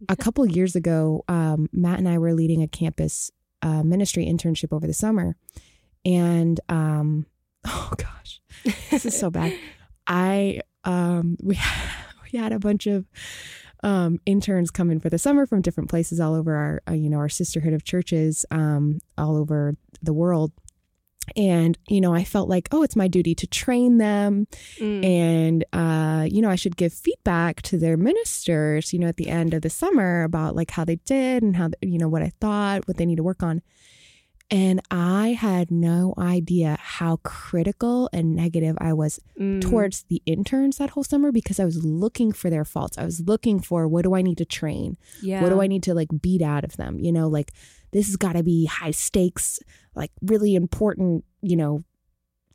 a 0.09 0.16
couple 0.16 0.47
years 0.47 0.75
ago, 0.75 1.23
um, 1.28 1.69
Matt 1.73 1.99
and 1.99 2.09
I 2.09 2.16
were 2.19 2.33
leading 2.35 2.62
a 2.62 2.69
campus 2.69 3.31
uh, 3.62 3.83
ministry 3.83 4.26
internship 4.26 4.73
over 4.73 4.87
the 4.87 4.95
summer. 4.95 5.37
And 6.04 6.61
um, 6.69 7.26
oh 7.66 7.92
gosh, 7.97 8.40
this 8.90 9.07
is 9.07 9.19
so 9.19 9.31
bad. 9.31 9.57
I 10.07 10.61
um, 10.85 11.37
we 11.42 11.59
we 12.33 12.38
had 12.38 12.52
a 12.52 12.59
bunch 12.59 12.87
of 12.87 13.07
um, 13.85 14.21
interns 14.26 14.71
come 14.71 14.90
in 14.90 15.00
for 15.00 15.09
the 15.09 15.19
summer 15.19 15.47
from 15.47 15.61
different 15.61 15.90
places 15.90 16.21
all 16.21 16.35
over 16.35 16.54
our 16.54 16.83
uh, 16.88 16.95
you 16.95 17.09
know 17.09 17.19
our 17.19 17.28
sisterhood 17.28 17.73
of 17.73 17.85
churches 17.85 18.45
um, 18.50 18.99
all 19.16 19.37
over 19.37 19.76
the 20.02 20.12
world. 20.12 20.52
And 21.37 21.79
you 21.88 22.00
know, 22.00 22.14
I 22.14 22.25
felt 22.25 22.49
like, 22.49 22.69
oh, 22.73 22.83
it's 22.83 22.97
my 22.97 23.09
duty 23.09 23.35
to 23.37 23.47
train 23.47 23.99
them 23.99 24.47
Mm. 24.79 25.05
and 25.05 25.64
uh, 25.73 26.26
you 26.31 26.41
know 26.43 26.50
i 26.50 26.55
should 26.57 26.76
give 26.76 26.93
feedback 26.93 27.62
to 27.62 27.79
their 27.79 27.97
ministers 27.97 28.93
you 28.93 28.99
know 28.99 29.07
at 29.09 29.17
the 29.17 29.29
end 29.29 29.55
of 29.55 29.62
the 29.62 29.71
summer 29.71 30.23
about 30.23 30.55
like 30.57 30.71
how 30.71 30.85
they 30.85 30.97
did 31.05 31.43
and 31.43 31.57
how 31.57 31.71
you 31.81 31.99
know 31.99 32.09
what 32.09 32.23
i 32.23 32.31
thought 32.41 32.87
what 32.88 32.97
they 32.97 33.07
need 33.07 33.17
to 33.17 33.23
work 33.23 33.43
on 33.43 33.61
and 34.52 34.80
i 34.90 35.28
had 35.32 35.71
no 35.71 36.14
idea 36.18 36.76
how 36.80 37.16
critical 37.25 38.09
and 38.12 38.37
negative 38.37 38.76
i 38.80 38.92
was 38.92 39.18
Mm. 39.40 39.61
towards 39.61 40.04
the 40.04 40.23
interns 40.26 40.76
that 40.76 40.90
whole 40.90 41.02
summer 41.04 41.32
because 41.32 41.59
i 41.59 41.64
was 41.64 41.85
looking 41.85 42.30
for 42.32 42.50
their 42.50 42.64
faults 42.64 42.99
i 42.99 43.04
was 43.04 43.21
looking 43.26 43.59
for 43.61 43.88
what 43.88 44.02
do 44.02 44.14
i 44.14 44.23
need 44.23 44.38
to 44.38 44.44
train 44.44 44.97
yeah. 45.23 45.40
what 45.42 45.49
do 45.49 45.61
I 45.61 45.66
need 45.66 45.82
to 45.85 45.94
like 45.94 46.09
beat 46.21 46.42
out 46.42 46.64
of 46.64 46.76
them? 46.76 46.99
You 47.00 47.12
know, 47.12 47.28
like 47.28 47.50
this 47.92 48.06
has 48.06 48.16
got 48.16 48.32
to 48.35 48.42
be 48.42 48.66
high 48.66 48.90
stakes, 48.90 49.59
like 49.94 50.11
really 50.23 50.54
important, 50.54 51.25
you 51.42 51.56
know, 51.56 51.85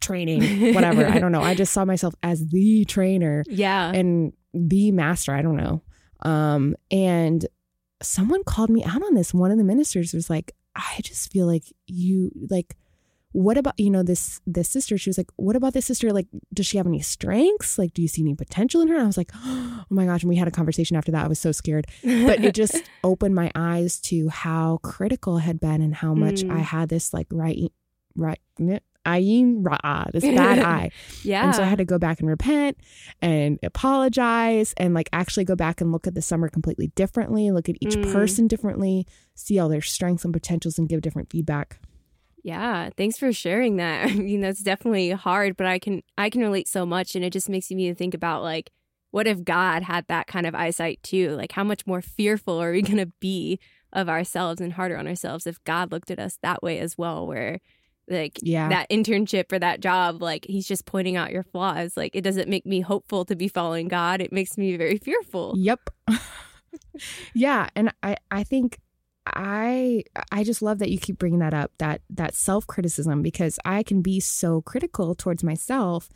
training, 0.02 0.74
whatever. 0.74 1.06
I 1.06 1.20
don't 1.20 1.32
know. 1.32 1.42
I 1.42 1.54
just 1.56 1.74
saw 1.74 1.86
myself 1.86 2.14
as 2.24 2.48
the 2.48 2.86
trainer 2.86 3.44
Yeah. 3.50 3.92
and 3.94 4.34
the 4.54 4.92
master. 4.92 5.34
I 5.34 5.42
don't 5.42 5.56
know. 5.58 5.82
Um, 6.24 6.76
and 6.92 7.46
someone 8.02 8.44
called 8.44 8.70
me 8.70 8.84
out 8.84 9.02
on 9.04 9.14
this. 9.14 9.34
One 9.34 9.52
of 9.52 9.58
the 9.58 9.64
ministers 9.64 10.14
was 10.14 10.30
like, 10.30 10.54
I 10.78 11.02
just 11.02 11.32
feel 11.32 11.48
like 11.48 11.64
you 11.88 12.32
like 12.50 12.78
what 13.34 13.58
about 13.58 13.78
you 13.78 13.90
know 13.90 14.04
this 14.04 14.40
this 14.48 14.70
sister 14.70 14.98
she 14.98 15.10
was 15.10 15.18
like 15.18 15.30
what 15.36 15.56
about 15.56 15.74
this 15.74 15.86
sister? 15.86 16.14
Like 16.14 16.28
does 16.54 16.66
she 16.66 16.78
have 16.78 16.88
any 16.88 17.02
strengths? 17.02 17.78
Like 17.78 17.94
do 17.94 18.02
you 18.02 18.08
see 18.08 18.22
any 18.22 18.36
potential 18.36 18.82
in 18.82 18.88
her? 18.88 18.96
And 18.96 19.04
i 19.04 19.08
was 19.08 19.18
like 19.18 19.32
oh 19.36 19.84
my 19.90 20.06
gosh 20.06 20.24
and 20.24 20.30
we 20.30 20.36
had 20.38 20.48
a 20.48 20.52
conversation 20.52 20.96
after 20.98 21.12
that. 21.12 21.26
I 21.26 21.28
was 21.28 21.40
so 21.40 21.52
scared. 21.52 21.88
But 22.04 22.44
it 22.44 22.56
just 22.56 22.82
opened 23.04 23.36
my 23.36 23.52
eyes 23.56 24.00
to 24.02 24.30
how 24.30 24.78
critical 24.84 25.38
it 25.38 25.42
had 25.42 25.60
been 25.60 25.82
and 25.82 25.96
how 25.96 26.14
much 26.14 26.42
Mm. 26.44 26.52
I 26.52 26.60
had 26.60 26.90
this 26.90 27.14
like 27.14 27.28
right 27.32 27.72
right 28.16 28.40
ayin 29.08 29.64
ra'a 29.64 30.12
this 30.12 30.24
bad 30.24 30.60
eye 30.76 30.90
yeah. 31.24 31.46
and 31.46 31.56
so 31.56 31.64
I 31.64 31.66
had 31.66 31.78
to 31.80 31.86
go 31.86 31.98
back 31.98 32.20
and 32.20 32.28
repent 32.30 32.78
and 33.22 33.58
apologize 33.64 34.74
and 34.78 34.94
like 34.94 35.10
actually 35.14 35.46
go 35.46 35.56
back 35.56 35.82
and 35.82 35.92
look 35.92 36.06
at 36.08 36.14
the 36.16 36.22
summer 36.22 36.50
completely 36.50 36.88
differently 36.96 37.50
look 37.52 37.70
at 37.70 37.76
each 37.82 37.96
Mm. 37.98 38.12
person 38.12 38.48
differently 38.48 39.08
see 39.34 39.58
all 39.60 39.70
their 39.70 39.82
strengths 39.82 40.24
and 40.26 40.34
potentials 40.34 40.78
and 40.78 40.90
give 40.90 41.02
different 41.02 41.30
feedback 41.32 41.80
Yeah, 42.44 42.90
thanks 42.96 43.18
for 43.18 43.34
sharing 43.34 43.76
that. 43.78 44.08
I 44.10 44.14
mean, 44.14 44.40
that's 44.42 44.62
definitely 44.64 45.12
hard, 45.12 45.58
but 45.58 45.68
I 45.68 45.80
can 45.80 46.02
I 46.18 46.30
can 46.30 46.42
relate 46.42 46.68
so 46.68 46.86
much 46.86 47.16
and 47.16 47.24
it 47.26 47.34
just 47.34 47.50
makes 47.50 47.70
me 47.72 47.94
think 47.94 48.14
about 48.14 48.42
like 48.44 48.72
what 49.12 49.28
if 49.28 49.44
God 49.44 49.84
had 49.84 50.06
that 50.08 50.28
kind 50.28 50.46
of 50.46 50.54
eyesight 50.56 51.02
too? 51.02 51.36
Like 51.36 51.52
how 51.54 51.64
much 51.64 51.88
more 51.88 52.02
fearful 52.02 52.62
are 52.62 52.72
we 52.72 52.82
going 52.82 53.04
to 53.06 53.12
be 53.20 53.60
of 53.94 54.08
ourselves 54.10 54.62
and 54.62 54.74
harder 54.74 54.98
on 54.98 55.08
ourselves 55.08 55.48
if 55.48 55.64
God 55.64 55.92
looked 55.92 56.12
at 56.12 56.20
us 56.20 56.38
that 56.42 56.62
way 56.62 56.78
as 56.80 56.98
well 56.98 57.26
where 57.26 57.60
like 58.08 58.40
yeah. 58.42 58.70
that 58.70 58.90
internship 58.90 59.52
or 59.52 59.60
that 59.60 59.80
job 59.80 60.22
like 60.22 60.46
he's 60.48 60.68
just 60.68 60.86
pointing 60.86 61.16
out 61.16 61.32
your 61.32 61.44
flaws. 61.44 61.98
Like 61.98 62.16
it 62.16 62.22
doesn't 62.22 62.50
make 62.50 62.66
me 62.66 62.82
hopeful 62.82 63.26
to 63.26 63.36
be 63.36 63.48
following 63.48 63.88
god. 63.88 64.22
It 64.22 64.32
makes 64.32 64.58
me 64.58 64.76
very 64.78 64.98
fearful. 64.98 65.54
Yep. 65.58 65.90
yeah, 67.34 67.70
and 67.76 67.94
I 68.04 68.18
I 68.32 68.44
think 68.44 68.80
I 69.26 70.04
I 70.32 70.44
just 70.44 70.62
love 70.62 70.80
that 70.80 70.90
you 70.90 71.00
keep 71.00 71.18
bringing 71.18 71.40
that 71.40 71.54
up 71.54 71.72
that 71.80 72.02
that 72.10 72.34
self-criticism 72.36 73.22
because 73.22 73.60
I 73.66 73.84
can 73.84 74.02
be 74.02 74.20
so 74.20 74.62
critical 74.62 75.16
towards 75.16 75.44
myself 75.44 76.10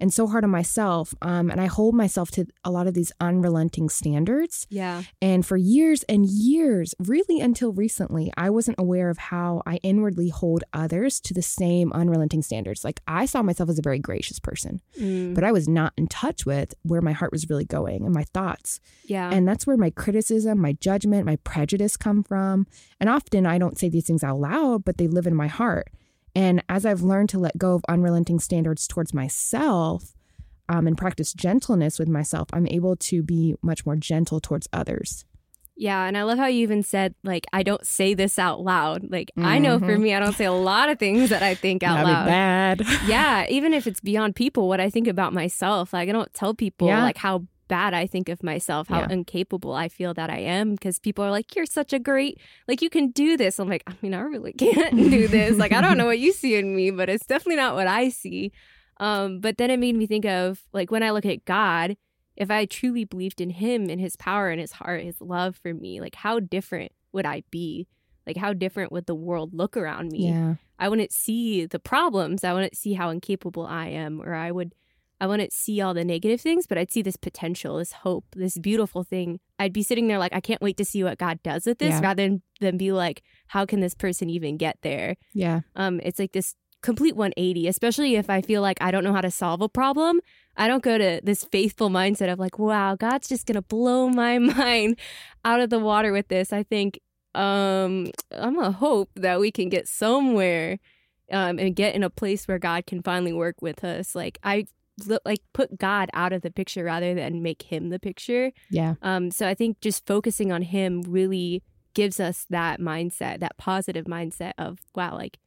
and 0.00 0.12
so 0.12 0.26
hard 0.26 0.44
on 0.44 0.50
myself 0.50 1.14
um 1.22 1.50
and 1.50 1.60
I 1.60 1.66
hold 1.66 1.94
myself 1.94 2.30
to 2.32 2.46
a 2.64 2.70
lot 2.70 2.86
of 2.86 2.94
these 2.94 3.12
unrelenting 3.20 3.88
standards. 3.88 4.66
Yeah. 4.70 5.02
And 5.20 5.44
for 5.44 5.56
years 5.56 6.02
and 6.04 6.26
years 6.26 6.94
really 6.98 7.40
until 7.40 7.72
recently 7.72 8.32
I 8.36 8.50
wasn't 8.50 8.78
aware 8.78 9.10
of 9.10 9.18
how 9.18 9.62
I 9.66 9.76
inwardly 9.82 10.28
hold 10.28 10.64
others 10.72 11.20
to 11.20 11.34
the 11.34 11.42
same 11.42 11.92
unrelenting 11.92 12.42
standards. 12.42 12.84
Like 12.84 13.00
I 13.06 13.26
saw 13.26 13.42
myself 13.42 13.68
as 13.70 13.78
a 13.78 13.82
very 13.82 13.98
gracious 13.98 14.38
person 14.38 14.80
Mm, 14.98 15.34
but 15.34 15.44
I 15.44 15.52
was 15.52 15.68
not 15.68 15.92
in 15.96 16.06
touch 16.06 16.46
with 16.46 16.74
where 16.82 17.02
my 17.02 17.12
heart 17.12 17.32
was 17.32 17.48
really 17.50 17.64
going 17.64 18.04
and 18.04 18.14
my 18.14 18.24
thoughts. 18.24 18.80
Yeah. 19.04 19.30
And 19.30 19.46
that's 19.46 19.66
where 19.66 19.76
my 19.76 19.90
criticism, 19.90 20.60
my 20.60 20.72
judgment, 20.72 21.26
my 21.26 21.36
prejudice 21.36 21.96
come 21.96 22.22
from. 22.22 22.66
And 23.00 23.10
often 23.10 23.46
I 23.46 23.58
don't 23.58 23.78
say 23.78 23.88
these 23.88 24.06
things 24.06 24.24
out 24.24 24.40
loud, 24.40 24.84
but 24.84 24.96
they 24.98 25.06
live 25.06 25.26
in 25.26 25.34
my 25.34 25.48
heart. 25.48 25.88
And 26.36 26.62
as 26.68 26.84
I've 26.86 27.00
learned 27.02 27.30
to 27.30 27.38
let 27.38 27.56
go 27.58 27.74
of 27.74 27.82
unrelenting 27.88 28.38
standards 28.38 28.86
towards 28.86 29.12
myself 29.14 30.12
um, 30.68 30.86
and 30.86 30.96
practice 30.96 31.32
gentleness 31.32 31.98
with 31.98 32.08
myself, 32.08 32.48
I'm 32.52 32.66
able 32.68 32.94
to 32.96 33.22
be 33.22 33.54
much 33.62 33.86
more 33.86 33.96
gentle 33.96 34.38
towards 34.38 34.68
others. 34.72 35.24
Yeah, 35.78 36.04
and 36.06 36.16
I 36.16 36.22
love 36.22 36.38
how 36.38 36.46
you 36.46 36.62
even 36.62 36.82
said 36.82 37.14
like 37.22 37.46
I 37.52 37.62
don't 37.62 37.86
say 37.86 38.14
this 38.14 38.38
out 38.38 38.60
loud. 38.62 39.10
Like 39.10 39.30
I 39.36 39.58
know 39.58 39.78
for 39.78 39.96
Mhm. 39.96 40.00
me, 40.02 40.14
I 40.14 40.20
don't 40.20 40.34
say 40.34 40.46
a 40.46 40.52
lot 40.52 40.88
of 40.88 40.98
things 40.98 41.28
that 41.30 41.42
I 41.42 41.54
think 41.54 41.82
out 41.82 42.02
loud. 42.04 42.26
bad. 42.26 42.82
Yeah, 43.06 43.46
even 43.50 43.74
if 43.74 43.86
it's 43.86 44.00
beyond 44.00 44.36
people, 44.36 44.68
what 44.68 44.80
I 44.80 44.88
think 44.90 45.06
about 45.06 45.32
myself, 45.34 45.92
like 45.92 46.08
I 46.08 46.12
don't 46.12 46.32
tell 46.32 46.54
people 46.54 46.88
Yeah. 46.88 47.02
like 47.02 47.18
how 47.18 47.44
bad 47.68 47.94
I 47.94 48.06
think 48.06 48.28
of 48.28 48.42
myself, 48.42 48.88
how 48.88 49.00
Yeah. 49.00 49.08
incapable 49.10 49.72
I 49.74 49.88
feel 49.88 50.14
that 50.14 50.30
I 50.30 50.38
am, 50.38 50.72
because 50.72 50.98
people 50.98 51.24
are 51.24 51.30
like, 51.30 51.54
"You're 51.54 51.66
such 51.66 51.92
a 51.92 51.98
great, 51.98 52.40
like 52.68 52.80
you 52.82 52.90
can 52.90 53.10
do 53.10 53.36
this." 53.36 53.58
I'm 53.58 53.68
like, 53.68 53.82
I 53.86 53.94
mean, 54.02 54.14
I 54.14 54.20
really 54.20 54.52
can't 54.58 54.96
do 54.96 55.28
this. 55.28 55.56
Like 55.58 55.72
I 55.72 55.80
don't 55.80 55.98
know 55.98 56.06
what 56.06 56.18
you 56.18 56.32
see 56.32 56.56
in 56.56 56.74
me, 56.76 56.90
but 56.90 57.08
it's 57.08 57.26
definitely 57.26 57.56
not 57.56 57.74
what 57.74 57.86
I 57.86 58.08
see. 58.08 58.52
Um, 58.98 59.40
but 59.40 59.58
then 59.58 59.70
it 59.70 59.78
made 59.78 59.94
me 59.96 60.06
think 60.06 60.24
of 60.24 60.62
like 60.72 60.90
when 60.90 61.02
I 61.02 61.10
look 61.10 61.26
at 61.26 61.44
God, 61.44 61.96
if 62.36 62.50
I 62.50 62.64
truly 62.66 63.04
believed 63.04 63.40
in 63.40 63.50
Him 63.50 63.88
and 63.90 64.00
His 64.00 64.16
power 64.16 64.48
and 64.50 64.60
His 64.60 64.72
heart, 64.72 65.02
His 65.02 65.20
love 65.20 65.56
for 65.56 65.74
me, 65.74 66.00
like 66.00 66.14
how 66.14 66.40
different 66.40 66.92
would 67.12 67.26
I 67.26 67.42
be? 67.50 67.86
Like 68.26 68.36
how 68.36 68.52
different 68.52 68.92
would 68.92 69.06
the 69.06 69.14
world 69.14 69.54
look 69.54 69.76
around 69.76 70.10
me? 70.12 70.28
Yeah. 70.30 70.54
I 70.78 70.88
wouldn't 70.90 71.12
see 71.12 71.64
the 71.64 71.78
problems. 71.78 72.44
I 72.44 72.52
wouldn't 72.52 72.76
see 72.76 72.92
how 72.94 73.08
incapable 73.10 73.64
I 73.66 73.86
am, 73.88 74.20
or 74.20 74.34
I 74.34 74.50
would, 74.50 74.74
I 75.20 75.26
wouldn't 75.26 75.52
see 75.52 75.80
all 75.80 75.94
the 75.94 76.04
negative 76.04 76.40
things, 76.40 76.66
but 76.66 76.76
I'd 76.76 76.92
see 76.92 77.00
this 77.02 77.16
potential, 77.16 77.78
this 77.78 77.92
hope, 77.92 78.26
this 78.34 78.58
beautiful 78.58 79.02
thing. 79.02 79.40
I'd 79.58 79.72
be 79.72 79.82
sitting 79.82 80.08
there 80.08 80.18
like, 80.18 80.34
I 80.34 80.40
can't 80.40 80.60
wait 80.60 80.76
to 80.76 80.84
see 80.84 81.02
what 81.02 81.18
God 81.18 81.42
does 81.42 81.64
with 81.66 81.78
this, 81.78 81.90
Yeah. 81.94 82.00
rather 82.02 82.22
than, 82.22 82.42
than 82.60 82.76
be 82.76 82.92
like, 82.92 83.22
how 83.48 83.64
can 83.64 83.80
this 83.80 83.94
person 83.94 84.28
even 84.28 84.56
get 84.58 84.76
there? 84.82 85.16
Yeah. 85.32 85.60
Um, 85.74 86.00
it's 86.02 86.18
like 86.18 86.32
this 86.32 86.54
complete 86.82 87.16
180, 87.16 87.66
especially 87.66 88.16
if 88.16 88.28
I 88.28 88.42
feel 88.42 88.60
like 88.60 88.76
I 88.82 88.90
don't 88.90 89.02
know 89.04 89.14
how 89.14 89.22
to 89.22 89.30
solve 89.30 89.62
a 89.62 89.68
problem. 89.68 90.20
I 90.56 90.68
don't 90.68 90.82
go 90.82 90.98
to 90.98 91.20
this 91.24 91.44
faithful 91.44 91.88
mindset 91.88 92.30
of 92.30 92.38
like, 92.38 92.58
wow, 92.58 92.94
God's 92.94 93.28
just 93.28 93.46
gonna 93.46 93.62
blow 93.62 94.08
my 94.24 94.38
mind 94.38 94.98
out 95.44 95.60
of 95.60 95.70
the 95.70 95.78
water 95.78 96.12
with 96.12 96.28
this. 96.28 96.52
I 96.52 96.62
think 96.62 97.00
um 97.34 98.10
I'm 98.30 98.58
a 98.58 98.70
hope 98.70 99.10
that 99.16 99.40
we 99.40 99.50
can 99.50 99.68
get 99.68 99.88
somewhere 99.88 100.78
um 101.32 101.58
and 101.58 101.74
get 101.76 101.94
in 101.94 102.02
a 102.02 102.08
place 102.10 102.46
where 102.46 102.58
God 102.58 102.86
can 102.86 103.02
finally 103.02 103.32
work 103.32 103.60
with 103.60 103.82
us. 103.82 104.14
Like 104.14 104.38
I 104.42 104.66
like 105.24 105.40
put 105.52 105.78
God 105.78 106.08
out 106.14 106.32
of 106.32 106.42
the 106.42 106.50
picture 106.50 106.84
rather 106.84 107.14
than 107.14 107.42
make 107.42 107.62
him 107.62 107.90
the 107.90 107.98
picture. 107.98 108.52
Yeah. 108.70 108.94
Um, 109.02 109.30
so 109.30 109.46
I 109.46 109.54
think 109.54 109.80
just 109.80 110.06
focusing 110.06 110.52
on 110.52 110.62
him 110.62 111.02
really 111.06 111.62
gives 111.94 112.20
us 112.20 112.46
that 112.50 112.80
mindset, 112.80 113.40
that 113.40 113.56
positive 113.58 114.06
mindset 114.06 114.52
of 114.58 114.78
wow, 114.94 115.14
like 115.14 115.38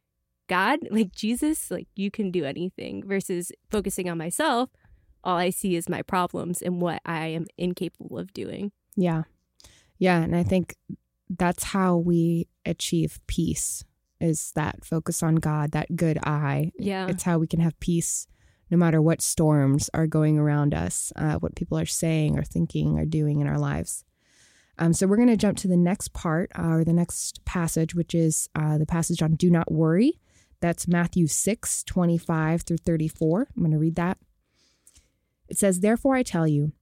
God, 0.48 0.80
like 0.90 1.12
Jesus, 1.12 1.70
like 1.70 1.88
you 1.96 2.10
can 2.10 2.30
do 2.30 2.44
anything 2.44 3.02
versus 3.06 3.52
focusing 3.70 4.08
on 4.08 4.18
myself. 4.18 4.70
All 5.22 5.36
I 5.36 5.50
see 5.50 5.76
is 5.76 5.88
my 5.88 6.02
problems 6.02 6.62
and 6.62 6.80
what 6.80 7.02
I 7.04 7.26
am 7.28 7.46
incapable 7.58 8.18
of 8.18 8.32
doing. 8.32 8.72
Yeah. 8.96 9.24
Yeah. 9.98 10.20
And 10.20 10.34
I 10.34 10.42
think 10.42 10.76
that's 11.28 11.64
how 11.64 11.96
we 11.96 12.48
achieve 12.64 13.20
peace 13.26 13.84
is 14.20 14.52
that 14.54 14.84
focus 14.84 15.22
on 15.22 15.36
God, 15.36 15.72
that 15.72 15.94
good 15.94 16.18
eye. 16.24 16.72
Yeah. 16.78 17.06
It's 17.08 17.22
how 17.22 17.38
we 17.38 17.46
can 17.46 17.60
have 17.60 17.78
peace 17.80 18.26
no 18.70 18.76
matter 18.76 19.02
what 19.02 19.20
storms 19.20 19.90
are 19.92 20.06
going 20.06 20.38
around 20.38 20.74
us, 20.74 21.12
uh, 21.16 21.34
what 21.36 21.56
people 21.56 21.78
are 21.78 21.86
saying 21.86 22.38
or 22.38 22.44
thinking 22.44 22.98
or 22.98 23.04
doing 23.04 23.40
in 23.40 23.46
our 23.46 23.58
lives. 23.58 24.04
Um, 24.78 24.92
so 24.92 25.06
we're 25.06 25.16
going 25.16 25.28
to 25.28 25.36
jump 25.36 25.58
to 25.58 25.68
the 25.68 25.76
next 25.76 26.12
part 26.14 26.50
uh, 26.58 26.68
or 26.68 26.84
the 26.84 26.92
next 26.92 27.44
passage, 27.44 27.94
which 27.94 28.14
is 28.14 28.48
uh, 28.54 28.78
the 28.78 28.86
passage 28.86 29.22
on 29.22 29.34
do 29.34 29.50
not 29.50 29.70
worry. 29.70 30.18
That's 30.60 30.88
Matthew 30.88 31.26
6, 31.26 31.84
25 31.84 32.62
through 32.62 32.76
34. 32.78 33.48
I'm 33.54 33.62
going 33.62 33.72
to 33.72 33.78
read 33.78 33.96
that. 33.96 34.18
It 35.48 35.58
says, 35.58 35.80
Therefore 35.80 36.14
I 36.14 36.22
tell 36.22 36.46
you, 36.46 36.72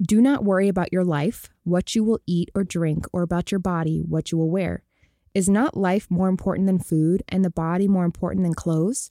do 0.00 0.20
not 0.20 0.44
worry 0.44 0.68
about 0.68 0.92
your 0.92 1.04
life, 1.04 1.48
what 1.64 1.94
you 1.94 2.04
will 2.04 2.20
eat 2.26 2.50
or 2.54 2.64
drink, 2.64 3.06
or 3.12 3.22
about 3.22 3.50
your 3.50 3.60
body, 3.60 4.02
what 4.06 4.30
you 4.30 4.38
will 4.38 4.50
wear. 4.50 4.82
Is 5.34 5.48
not 5.48 5.76
life 5.76 6.06
more 6.10 6.28
important 6.28 6.66
than 6.66 6.78
food, 6.78 7.22
and 7.28 7.44
the 7.44 7.50
body 7.50 7.88
more 7.88 8.04
important 8.04 8.44
than 8.44 8.54
clothes? 8.54 9.10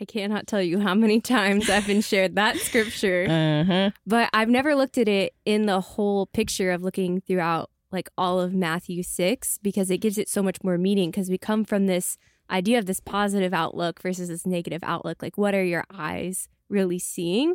I 0.00 0.04
cannot 0.04 0.46
tell 0.46 0.62
you 0.62 0.80
how 0.80 0.94
many 0.94 1.20
times 1.36 1.70
I've 1.70 1.86
been 1.86 2.00
shared 2.00 2.34
that 2.36 2.56
scripture, 2.56 3.26
Uh-huh. 3.28 3.90
but 4.06 4.28
I've 4.32 4.48
never 4.48 4.74
looked 4.74 4.98
at 4.98 5.08
it 5.08 5.34
in 5.44 5.66
the 5.66 5.80
whole 5.80 6.26
picture 6.26 6.70
of 6.72 6.82
looking 6.82 7.20
throughout 7.20 7.70
like 7.92 8.08
all 8.18 8.40
of 8.40 8.52
Matthew 8.52 9.04
6 9.04 9.58
because 9.62 9.88
it 9.90 9.98
gives 9.98 10.18
it 10.18 10.28
so 10.28 10.42
much 10.42 10.56
more 10.64 10.76
meaning 10.78 11.10
because 11.12 11.30
we 11.30 11.38
come 11.38 11.64
from 11.64 11.86
this 11.86 12.16
idea 12.50 12.78
of 12.78 12.86
this 12.86 12.98
positive 12.98 13.54
outlook 13.54 14.02
versus 14.02 14.28
this 14.28 14.44
negative 14.44 14.80
outlook. 14.82 15.22
Like, 15.22 15.38
what 15.38 15.54
are 15.54 15.62
your 15.64 15.84
eyes 15.92 16.48
really 16.68 16.98
seeing? 16.98 17.54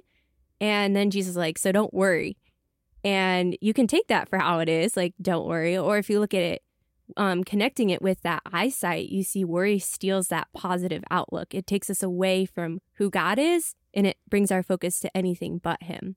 And 0.61 0.95
then 0.95 1.09
Jesus 1.11 1.31
is 1.31 1.37
like, 1.37 1.57
so 1.57 1.71
don't 1.73 1.93
worry. 1.93 2.37
And 3.03 3.57
you 3.61 3.73
can 3.73 3.85
take 3.87 4.07
that 4.07 4.29
for 4.29 4.39
how 4.39 4.59
it 4.59 4.67
is, 4.69 4.97
like, 4.97 5.13
don't 5.21 5.45
worry. 5.47 5.77
Or 5.77 5.97
if 5.97 6.09
you 6.09 6.19
look 6.19 6.33
at 6.33 6.41
it, 6.41 6.61
um, 7.17 7.43
connecting 7.43 7.89
it 7.89 8.01
with 8.01 8.21
that 8.21 8.41
eyesight, 8.51 9.09
you 9.09 9.23
see 9.23 9.43
worry 9.43 9.79
steals 9.79 10.27
that 10.27 10.47
positive 10.53 11.03
outlook. 11.09 11.53
It 11.53 11.67
takes 11.67 11.89
us 11.89 12.03
away 12.03 12.45
from 12.45 12.81
who 12.93 13.09
God 13.09 13.39
is 13.39 13.75
and 13.93 14.05
it 14.05 14.17
brings 14.29 14.51
our 14.51 14.63
focus 14.63 14.99
to 14.99 15.17
anything 15.17 15.57
but 15.57 15.83
Him. 15.83 16.15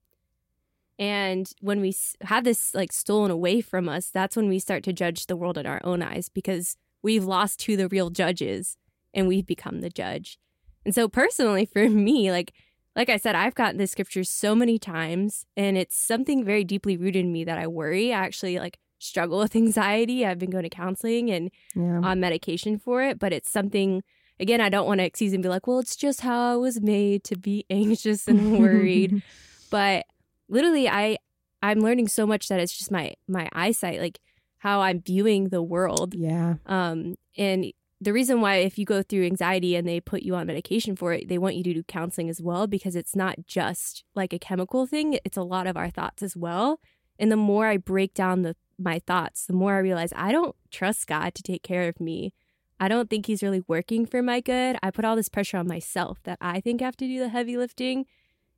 And 0.99 1.50
when 1.61 1.80
we 1.80 1.96
have 2.22 2.44
this 2.44 2.75
like 2.75 2.92
stolen 2.92 3.30
away 3.30 3.61
from 3.61 3.88
us, 3.88 4.08
that's 4.08 4.37
when 4.37 4.49
we 4.49 4.58
start 4.58 4.84
to 4.84 4.92
judge 4.92 5.26
the 5.26 5.37
world 5.37 5.58
in 5.58 5.66
our 5.66 5.80
own 5.84 6.02
eyes 6.02 6.28
because 6.28 6.76
we've 7.02 7.25
lost 7.25 7.62
who 7.64 7.76
the 7.76 7.88
real 7.88 8.11
judge 8.11 8.42
is 8.42 8.76
and 9.14 9.26
we've 9.26 9.46
become 9.46 9.80
the 9.80 9.90
judge. 9.90 10.38
And 10.84 10.94
so 10.94 11.08
personally 11.08 11.64
for 11.72 11.88
me, 11.88 12.30
like 12.30 12.52
like 12.94 13.08
I 13.08 13.16
said, 13.16 13.34
I've 13.34 13.54
gotten 13.54 13.78
this 13.78 13.92
scripture 13.92 14.22
so 14.22 14.54
many 14.54 14.78
times 14.78 15.46
and 15.56 15.78
it's 15.78 15.96
something 15.96 16.44
very 16.44 16.62
deeply 16.62 16.99
rooted 16.99 17.25
in 17.25 17.32
me 17.32 17.42
that 17.44 17.56
I 17.56 17.66
worry. 17.66 18.12
I 18.12 18.18
actually 18.18 18.58
like 18.58 18.78
struggle 19.02 19.38
with 19.38 19.54
anxiety. 19.64 20.25
I've 20.25 20.38
been 20.38 20.50
going 20.50 20.64
to 20.64 20.71
counseling 20.71 21.30
and 21.30 21.50
Yeah. 21.75 22.00
on 22.02 22.21
medication 22.21 22.78
for 22.78 23.02
it, 23.02 23.18
but 23.18 23.32
it's 23.32 23.50
something 23.50 24.02
again, 24.40 24.61
I 24.61 24.68
don't 24.71 24.87
want 24.87 24.99
to 24.99 25.04
excuse 25.04 25.32
and 25.35 25.42
be 25.42 25.49
like, 25.49 25.66
well, 25.68 25.78
it's 25.78 25.94
just 25.94 26.23
how 26.23 26.54
I 26.54 26.56
was 26.56 26.80
made 26.80 27.23
to 27.25 27.37
be 27.37 27.64
anxious 27.71 28.26
and 28.26 28.59
worried. 28.59 29.23
but 29.71 30.06
literally 30.49 30.88
I 30.88 31.18
I'm 31.62 31.80
learning 31.80 32.09
so 32.09 32.26
much 32.26 32.49
that 32.49 32.59
it's 32.61 32.76
just 32.76 32.90
my 32.90 33.14
my 33.28 33.49
eyesight, 33.52 34.00
like 34.00 34.18
how 34.59 34.80
I'm 34.80 35.00
viewing 35.00 35.49
the 35.49 35.62
world. 35.62 36.14
yeah. 36.14 36.54
Um 36.66 37.16
and 37.37 37.73
the 38.00 38.12
reason 38.12 38.40
why 38.40 38.57
if 38.57 38.79
you 38.79 38.85
go 38.85 39.00
through 39.00 39.24
anxiety 39.26 39.76
and 39.76 39.87
they 39.87 40.00
put 40.00 40.22
you 40.22 40.35
on 40.35 40.48
medication 40.48 40.96
for 40.96 41.12
it, 41.12 41.29
they 41.29 41.38
want 41.38 41.55
you 41.55 41.62
to 41.62 41.72
do 41.74 41.83
counseling 41.85 42.29
as 42.29 42.42
well 42.42 42.66
because 42.66 42.96
it's 42.96 43.14
not 43.14 43.46
just 43.46 44.03
like 44.16 44.33
a 44.33 44.40
chemical 44.40 44.87
thing, 44.87 45.20
it's 45.24 45.37
a 45.37 45.42
lot 45.42 45.68
of 45.68 45.76
our 45.76 45.88
thoughts 45.88 46.20
as 46.20 46.37
well. 46.37 46.81
And 47.20 47.31
the 47.31 47.37
more 47.37 47.66
I 47.68 47.76
break 47.76 48.12
down 48.12 48.42
the 48.42 48.57
my 48.78 48.98
thoughts, 48.98 49.46
the 49.46 49.52
more 49.52 49.74
I 49.74 49.78
realize 49.78 50.12
I 50.14 50.32
don't 50.32 50.54
trust 50.70 51.06
God 51.06 51.35
to 51.35 51.42
take 51.42 51.62
care 51.62 51.88
of 51.88 52.00
me. 52.00 52.32
I 52.80 52.88
don't 52.88 53.08
think 53.08 53.26
he's 53.26 53.42
really 53.42 53.62
working 53.68 54.06
for 54.06 54.22
my 54.22 54.40
good. 54.40 54.76
I 54.82 54.90
put 54.90 55.04
all 55.04 55.14
this 55.16 55.28
pressure 55.28 55.56
on 55.56 55.68
myself 55.68 56.18
that 56.24 56.38
I 56.40 56.61
think 56.61 56.82
I 56.82 56.87
have 56.87 56.96
to 56.96 57.06
do 57.06 57.18
the 57.18 57.28
heavy 57.28 57.56
lifting 57.56 58.06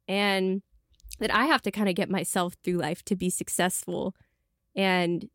and 0.09 0.63
that 1.19 1.35
I 1.35 1.45
have 1.47 1.63
to 1.63 1.71
kind 1.71 1.89
of 1.89 1.95
get 1.95 2.11
myself 2.11 2.57
through 2.65 2.79
life 2.79 3.05
to 3.05 3.17
be 3.17 3.31
successful. 3.31 4.15
And 4.75 5.29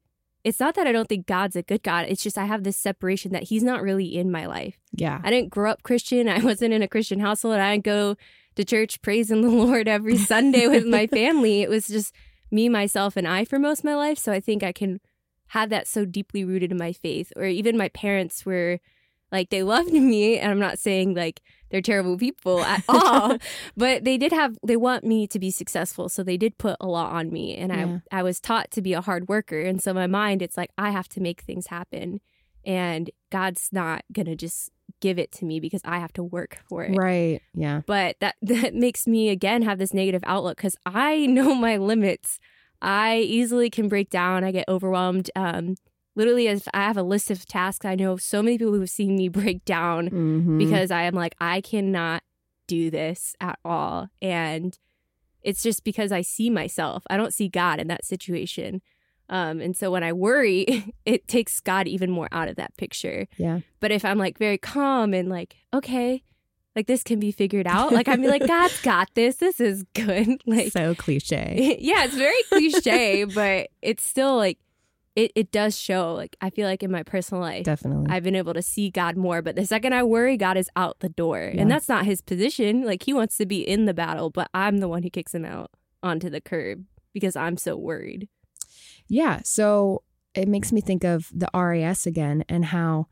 it's 0.44 0.60
not 0.60 0.76
that 0.76 0.88
I 0.88 0.92
don't 0.92 1.08
think 1.08 1.28
God's 1.28 1.56
a 1.56 1.62
good 1.62 1.84
God. 1.84 2.06
It's 2.08 2.24
just 2.24 2.38
I 2.38 2.46
have 2.46 2.64
this 2.64 2.78
separation 2.78 3.32
that 3.34 3.44
he's 3.44 3.64
not 3.64 3.82
really 3.82 4.18
in 4.18 4.32
my 4.32 4.46
life. 4.46 4.80
Yeah. 4.92 5.22
I 5.24 5.30
didn't 5.30 5.50
grow 5.50 5.70
up 5.72 5.84
Christian. 5.84 6.30
I 6.30 6.40
wasn't 6.40 6.74
in 6.74 6.82
a 6.82 6.88
Christian 6.88 7.20
household. 7.20 7.56
I 7.56 7.74
didn't 7.74 7.86
go 7.86 8.16
to 8.56 8.66
church 8.66 9.02
praising 9.02 9.42
the 9.42 9.50
Lord 9.50 9.88
every 9.88 10.18
Sunday 10.18 10.68
with 10.68 10.86
my 10.86 11.08
family. 11.20 11.62
It 11.62 11.70
was 11.70 11.88
just 11.88 12.14
me, 12.52 12.70
myself, 12.70 13.16
and 13.18 13.28
I 13.28 13.46
for 13.46 13.60
most 13.60 13.80
of 13.80 13.86
my 13.86 13.96
life. 13.96 14.18
So 14.18 14.32
I 14.32 14.40
think 14.40 14.64
I 14.64 14.72
can 14.72 15.00
have 15.48 15.70
that 15.70 15.88
so 15.88 16.06
deeply 16.06 16.44
rooted 16.44 16.72
in 16.72 16.78
my 16.78 16.94
faith. 16.94 17.34
Or 17.36 17.46
even 17.46 17.78
my 17.78 17.90
parents 17.90 18.46
were 18.46 18.80
like, 19.32 19.50
they 19.50 19.64
loved 19.64 19.92
me. 19.94 20.38
And 20.38 20.52
I'm 20.52 20.60
not 20.60 20.80
saying 20.80 21.16
like 21.16 21.42
they're 21.72 21.82
terrible 21.82 22.18
people 22.18 22.62
at 22.62 22.84
all, 22.90 23.38
but 23.78 24.04
they 24.04 24.18
did 24.18 24.32
have, 24.32 24.58
they 24.66 24.76
want 24.76 25.04
me 25.04 25.28
to 25.28 25.40
be 25.40 25.52
successful. 25.52 26.10
So 26.10 26.24
they 26.24 26.38
did 26.38 26.58
put 26.58 26.78
a 26.80 26.88
lot 26.88 27.12
on 27.12 27.32
me. 27.32 27.56
And 27.56 27.72
Yeah. 27.72 28.00
I, 28.12 28.20
I 28.20 28.24
was 28.24 28.40
taught 28.40 28.72
to 28.72 28.82
be 28.82 28.94
a 28.94 29.02
hard 29.02 29.28
worker. 29.28 29.62
And 29.62 29.82
so 29.82 29.94
my 29.94 30.08
mind, 30.08 30.42
it's 30.42 30.58
like, 30.58 30.72
I 30.78 30.92
have 30.92 31.08
to 31.10 31.22
make 31.22 31.42
things 31.42 31.68
happen. 31.68 32.22
And 32.66 33.10
God's 33.32 33.70
not 33.72 34.04
going 34.12 34.26
to 34.26 34.36
just 34.36 34.72
give 35.02 35.20
it 35.20 35.32
to 35.34 35.46
me 35.46 35.60
because 35.60 35.82
I 35.86 36.00
have 36.00 36.14
to 36.14 36.24
work 36.24 36.60
for 36.68 36.84
it. 36.84 36.96
Right. 36.98 37.42
Yeah. 37.54 37.82
But 37.86 38.18
that 38.20 38.36
that 38.42 38.74
makes 38.76 39.08
me 39.08 39.30
again 39.30 39.62
have 39.64 39.78
this 39.80 39.94
negative 39.94 40.24
outlook 40.26 40.58
because 40.58 40.76
I 40.86 41.26
know 41.26 41.54
my 41.56 41.78
limits. 41.78 42.40
I 42.82 43.18
easily 43.18 43.70
can 43.70 43.90
break 43.90 44.10
down. 44.10 44.44
I 44.44 44.52
get 44.52 44.68
overwhelmed. 44.70 45.30
Um, 45.36 45.76
literally, 46.16 46.48
if 46.48 46.68
I 46.74 46.84
have 46.84 46.96
a 46.98 47.04
list 47.04 47.30
of 47.30 47.46
tasks, 47.46 47.86
I 47.86 47.96
know 47.96 48.16
so 48.18 48.42
many 48.42 48.58
people 48.58 48.74
who 48.74 48.80
have 48.80 48.90
seen 48.90 49.16
me 49.18 49.28
break 49.42 49.66
down 49.66 50.10
Mhm. 50.10 50.58
because 50.58 50.90
I 50.92 51.04
am 51.04 51.14
like, 51.14 51.36
I 51.42 51.60
cannot 51.62 52.24
do 52.68 52.90
this 52.90 53.36
at 53.42 53.60
all. 53.66 54.08
And 54.22 54.78
it's 55.42 55.62
just 55.64 55.84
because 55.84 56.12
I 56.12 56.22
see 56.22 56.50
myself. 56.50 57.04
I 57.10 57.18
don't 57.18 57.34
see 57.34 57.50
God 57.50 57.80
in 57.80 57.88
that 57.88 58.06
situation. 58.06 58.82
Um, 59.30 59.62
and 59.62 59.76
so 59.78 59.92
when 59.92 60.04
I 60.04 60.12
worry, 60.14 60.94
it 61.06 61.28
takes 61.28 61.60
God 61.60 61.88
even 61.88 62.10
more 62.10 62.28
out 62.32 62.48
of 62.48 62.56
that 62.56 62.76
picture. 62.78 63.28
yeah. 63.38 63.60
But 63.80 63.92
if 63.92 64.04
I'm 64.04 64.18
like 64.18 64.38
very 64.38 64.58
calm 64.58 65.14
and 65.14 65.30
like, 65.30 65.56
okay, 65.74 66.24
like 66.76 66.88
this 66.88 67.04
can 67.04 67.20
be 67.20 67.32
figured 67.32 67.68
out, 67.68 67.92
like 67.92 68.08
I'm 68.08 68.24
like, 68.24 68.46
God's 68.48 68.82
got 68.84 69.10
this. 69.14 69.38
This 69.38 69.60
is 69.60 69.84
good. 69.94 70.42
Like, 70.46 70.72
so 70.72 70.96
cliche. 70.96 71.78
yeah, 71.80 72.06
it's 72.06 72.16
very 72.16 72.42
cliche, 72.50 73.24
but 73.26 73.70
it's 73.82 74.08
still 74.08 74.36
like, 74.36 74.58
it, 75.16 75.32
it 75.36 75.52
does 75.52 75.78
show. 75.78 76.14
Like, 76.14 76.36
I 76.40 76.50
feel 76.50 76.68
like 76.68 76.82
in 76.82 76.92
my 76.92 77.04
personal 77.04 77.42
life, 77.42 77.66
Definitely. 77.66 78.08
I've 78.10 78.24
been 78.24 78.36
able 78.36 78.54
to 78.54 78.62
see 78.62 78.90
God 78.90 79.18
more. 79.18 79.42
But 79.42 79.56
the 79.56 79.66
second 79.66 79.94
I 79.94 80.04
worry, 80.04 80.38
God 80.38 80.56
is 80.56 80.70
out 80.76 81.00
the 81.00 81.10
door. 81.10 81.52
Yeah. 81.54 81.62
And 81.62 81.70
that's 81.70 81.90
not 81.90 82.06
his 82.06 82.22
position. 82.22 82.84
Like, 82.86 83.04
he 83.04 83.14
wants 83.14 83.36
to 83.38 83.46
be 83.46 83.62
in 83.62 83.86
the 83.86 83.94
battle, 83.94 84.30
but 84.30 84.50
I'm 84.54 84.78
the 84.78 84.88
one 84.88 85.04
who 85.04 85.10
kicks 85.10 85.34
him 85.36 85.44
out 85.46 85.72
onto 86.02 86.30
the 86.30 86.40
curb 86.40 86.86
because 87.14 87.36
I'm 87.36 87.58
so 87.58 87.76
worried. 87.76 88.30
Yeah. 89.10 89.42
So 89.44 90.04
it 90.34 90.48
makes 90.48 90.72
me 90.72 90.82
think 90.82 91.04
of 91.04 91.30
the 91.34 91.50
RAS 91.54 92.06
again 92.06 92.46
and 92.48 92.66
how 92.66 93.08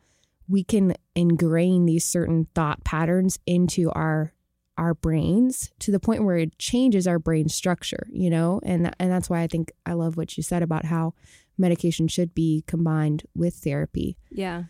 we 0.48 0.64
can 0.64 0.96
ingrain 1.16 1.86
these 1.86 2.06
certain 2.06 2.48
thought 2.56 2.84
patterns 2.84 3.40
into 3.46 3.92
our 3.92 4.34
our 4.78 4.94
brains 4.94 5.72
to 5.80 5.92
the 5.92 6.00
point 6.00 6.24
where 6.24 6.38
it 6.38 6.58
changes 6.60 7.08
our 7.08 7.18
brain 7.18 7.50
structure, 7.50 8.08
you 8.12 8.30
know? 8.30 8.62
And 8.64 8.94
and 9.00 9.12
that's 9.12 9.30
why 9.30 9.42
I 9.42 9.48
think 9.48 9.72
I 9.86 9.94
love 9.94 10.18
what 10.18 10.38
you 10.38 10.44
said 10.44 10.62
about 10.62 10.86
how 10.86 11.14
medication 11.58 12.08
should 12.08 12.36
be 12.36 12.64
combined 12.68 13.24
with 13.36 13.56
therapy. 13.56 14.18
Yeah. 14.30 14.66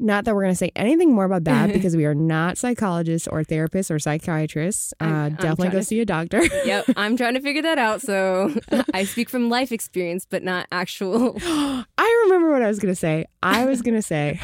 Not 0.00 0.24
that 0.26 0.34
we're 0.34 0.42
going 0.42 0.52
to 0.52 0.56
say 0.58 0.70
anything 0.76 1.12
more 1.12 1.24
about 1.24 1.44
that 1.44 1.72
because 1.72 1.96
we 1.96 2.04
are 2.04 2.14
not 2.14 2.56
psychologists 2.56 3.26
or 3.26 3.42
therapists 3.42 3.90
or 3.90 3.98
psychiatrists. 3.98 4.94
Uh, 5.00 5.04
I'm- 5.04 5.14
I'm 5.14 5.34
definitely 5.34 5.68
go 5.70 5.78
to- 5.78 5.84
see 5.84 6.00
a 6.00 6.04
doctor. 6.06 6.40
Yep. 6.64 6.84
I'm 6.96 7.16
trying 7.16 7.34
to 7.34 7.40
figure 7.40 7.62
that 7.62 7.78
out. 7.78 8.00
So 8.00 8.54
I 8.94 9.04
speak 9.04 9.28
from 9.28 9.48
life 9.48 9.72
experience, 9.72 10.26
but 10.28 10.42
not 10.44 10.66
actual. 10.70 11.36
I 11.42 12.22
remember 12.26 12.50
what 12.52 12.62
I 12.62 12.68
was 12.68 12.78
going 12.78 12.92
to 12.92 12.98
say. 13.00 13.24
I 13.42 13.64
was 13.64 13.82
going 13.82 13.94
to 13.96 14.02
say 14.02 14.40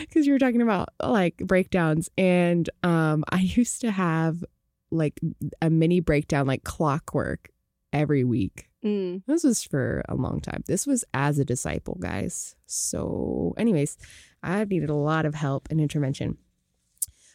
because 0.00 0.26
you 0.26 0.32
were 0.32 0.38
talking 0.38 0.62
about 0.62 0.90
like 1.02 1.36
breakdowns, 1.38 2.10
and 2.18 2.68
um, 2.82 3.24
I 3.30 3.40
used 3.40 3.80
to 3.82 3.90
have 3.90 4.44
like 4.90 5.18
a 5.62 5.70
mini 5.70 6.00
breakdown, 6.00 6.46
like 6.46 6.64
clockwork, 6.64 7.50
every 7.92 8.24
week. 8.24 8.68
Mm. 8.84 9.22
This 9.26 9.42
was 9.44 9.64
for 9.64 10.04
a 10.08 10.14
long 10.14 10.40
time. 10.40 10.62
This 10.66 10.86
was 10.86 11.04
as 11.12 11.38
a 11.38 11.44
disciple, 11.44 11.96
guys. 12.00 12.54
So, 12.66 13.54
anyways, 13.56 13.98
I 14.42 14.64
needed 14.64 14.90
a 14.90 14.94
lot 14.94 15.26
of 15.26 15.34
help 15.34 15.68
and 15.70 15.80
intervention. 15.80 16.38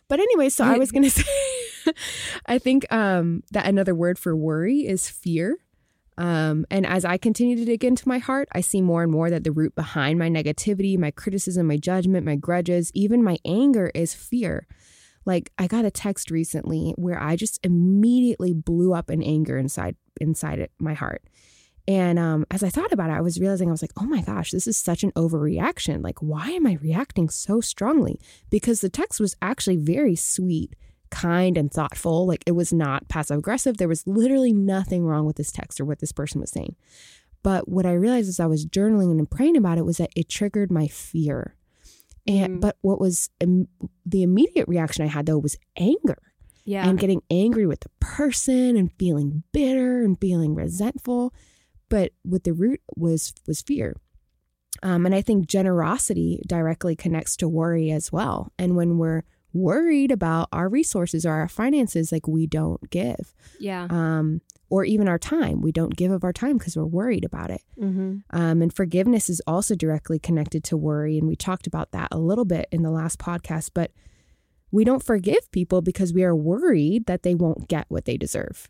But 0.08 0.20
anyway, 0.20 0.50
so 0.50 0.64
I 0.64 0.78
was 0.78 0.92
gonna 0.92 1.10
say, 1.10 1.24
I 2.46 2.60
think 2.60 2.92
um, 2.94 3.44
that 3.52 3.66
another 3.66 3.96
word 3.96 4.20
for 4.20 4.36
worry 4.36 4.88
is 4.88 5.10
fear. 5.10 5.58
Um, 6.18 6.66
and 6.70 6.86
as 6.86 7.06
I 7.06 7.18
continue 7.18 7.56
to 7.56 7.66
dig 7.66 7.84
into 7.84 8.08
my 8.08 8.20
heart, 8.20 8.48
I 8.52 8.62
see 8.62 8.82
more 8.82 9.02
and 9.02 9.12
more 9.12 9.30
that 9.30 9.44
the 9.44 9.52
root 9.52 9.74
behind 9.74 10.20
my 10.20 10.30
negativity, 10.30 10.98
my 10.98 11.12
criticism, 11.12 11.68
my 11.68 11.78
judgment, 11.78 12.26
my 12.26 12.36
grudges, 12.36 12.92
even 12.94 13.24
my 13.24 13.38
anger 13.44 13.92
is 13.96 14.14
fear. 14.14 14.68
Like 15.26 15.52
I 15.58 15.68
got 15.68 15.86
a 15.86 15.92
text 15.92 16.32
recently 16.32 16.94
where 16.98 17.22
I 17.22 17.36
just 17.36 17.60
immediately 17.64 18.54
blew 18.54 18.94
up 18.94 19.10
in 19.10 19.24
anger 19.24 19.58
inside 19.58 19.96
inside 20.20 20.60
it, 20.60 20.72
my 20.80 20.94
heart. 20.94 21.24
And 21.88 22.18
um, 22.18 22.46
as 22.50 22.64
I 22.64 22.70
thought 22.70 22.94
about 22.94 23.10
it, 23.10 23.14
I 23.14 23.22
was 23.22 23.40
realizing 23.40 23.68
I 23.68 23.72
was 23.72 23.82
like, 23.82 23.92
oh 23.98 24.06
my 24.06 24.22
gosh, 24.22 24.52
this 24.52 24.68
is 24.68 24.78
such 24.78 25.04
an 25.04 25.12
overreaction. 25.14 26.02
Like, 26.02 26.20
why 26.20 26.50
am 26.52 26.66
I 26.66 26.76
reacting 26.82 27.30
so 27.30 27.60
strongly? 27.60 28.20
Because 28.50 28.80
the 28.80 28.90
text 28.90 29.20
was 29.20 29.36
actually 29.42 29.76
very 29.76 30.16
sweet, 30.16 30.76
kind, 31.10 31.58
and 31.58 31.70
thoughtful. 31.70 32.26
Like, 32.26 32.44
it 32.48 32.54
was 32.54 32.72
not 32.72 33.10
passive 33.10 33.40
aggressive. 33.40 33.78
There 33.78 33.90
was 33.90 34.08
literally 34.08 34.54
nothing 34.54 35.04
wrong 35.04 35.26
with 35.26 35.36
this 35.36 35.52
text 35.52 35.82
or 35.82 35.86
what 35.86 36.00
this 36.00 36.14
person 36.14 36.40
was 36.40 36.52
saying. 36.52 36.78
But 37.44 37.68
what 37.68 37.86
I 37.86 37.92
realized 37.92 38.30
as 38.30 38.40
I 38.40 38.46
was 38.46 38.66
journaling 38.66 39.12
and 39.12 39.30
praying 39.30 39.58
about 39.58 39.78
it 39.78 39.86
was 39.86 39.98
that 39.98 40.14
it 40.16 40.30
triggered 40.30 40.72
my 40.72 40.88
fear. 40.88 41.56
And 42.28 42.58
Mm. 42.58 42.62
but 42.62 42.78
what 42.82 43.00
was 43.02 43.30
the 43.40 44.24
immediate 44.24 44.68
reaction 44.68 45.04
I 45.04 45.08
had 45.08 45.26
though 45.26 45.38
was 45.40 45.58
anger 45.78 46.18
Yeah. 46.66 46.88
and 46.88 46.98
getting 47.00 47.22
angry 47.30 47.66
with 47.66 47.82
the 47.82 47.90
person 48.00 48.78
and 48.78 48.92
feeling 48.98 49.44
bitter 49.52 50.04
and 50.04 50.18
feeling 50.20 50.56
resentful 50.56 51.34
but 51.90 52.12
what 52.24 52.44
the 52.46 52.54
root 52.54 52.80
was 52.96 53.34
was 53.46 53.62
fear 53.62 53.96
um, 54.82 55.06
and 55.06 55.14
i 55.14 55.22
think 55.22 55.48
generosity 55.48 56.42
directly 56.48 56.96
connects 56.96 57.36
to 57.38 57.48
worry 57.50 57.92
as 57.92 58.12
well 58.12 58.52
and 58.58 58.76
when 58.78 58.98
we're 58.98 59.24
worried 59.54 60.12
about 60.12 60.50
our 60.52 60.68
resources 60.68 61.26
or 61.26 61.34
our 61.34 61.48
finances 61.48 62.12
like 62.12 62.28
we 62.28 62.48
don't 62.48 62.90
give 62.90 63.34
yeah. 63.60 63.88
um, 63.90 64.42
or 64.70 64.84
even 64.84 65.08
our 65.08 65.20
time 65.20 65.62
we 65.62 65.72
don't 65.72 65.96
give 65.96 66.12
of 66.12 66.24
our 66.24 66.34
time 66.34 66.58
because 66.58 66.76
we're 66.76 66.86
worried 66.86 67.24
about 67.24 67.52
it 67.52 67.62
mm-hmm. 67.80 68.18
um, 68.32 68.62
and 68.62 68.74
forgiveness 68.74 69.30
is 69.30 69.42
also 69.46 69.76
directly 69.76 70.20
connected 70.20 70.64
to 70.64 70.78
worry. 70.78 71.18
And 71.18 71.28
we 71.28 71.36
talked 71.36 71.68
about 71.68 71.92
that 71.92 72.10
a 72.12 72.18
little 72.18 72.46
bit 72.46 72.68
in 72.72 72.84
the 72.84 72.92
last 72.92 73.20
podcast. 73.20 73.72
But 73.74 73.92
we 74.72 74.84
don't 74.84 75.04
forgive 75.04 75.52
people 75.52 75.82
because 75.82 76.14
we 76.14 76.24
are 76.24 76.36
worried 76.36 77.06
that 77.06 77.24
they 77.24 77.36
won't 77.36 77.68
get 77.68 77.86
what 77.90 78.06
they 78.06 78.18
deserve. 78.18 78.70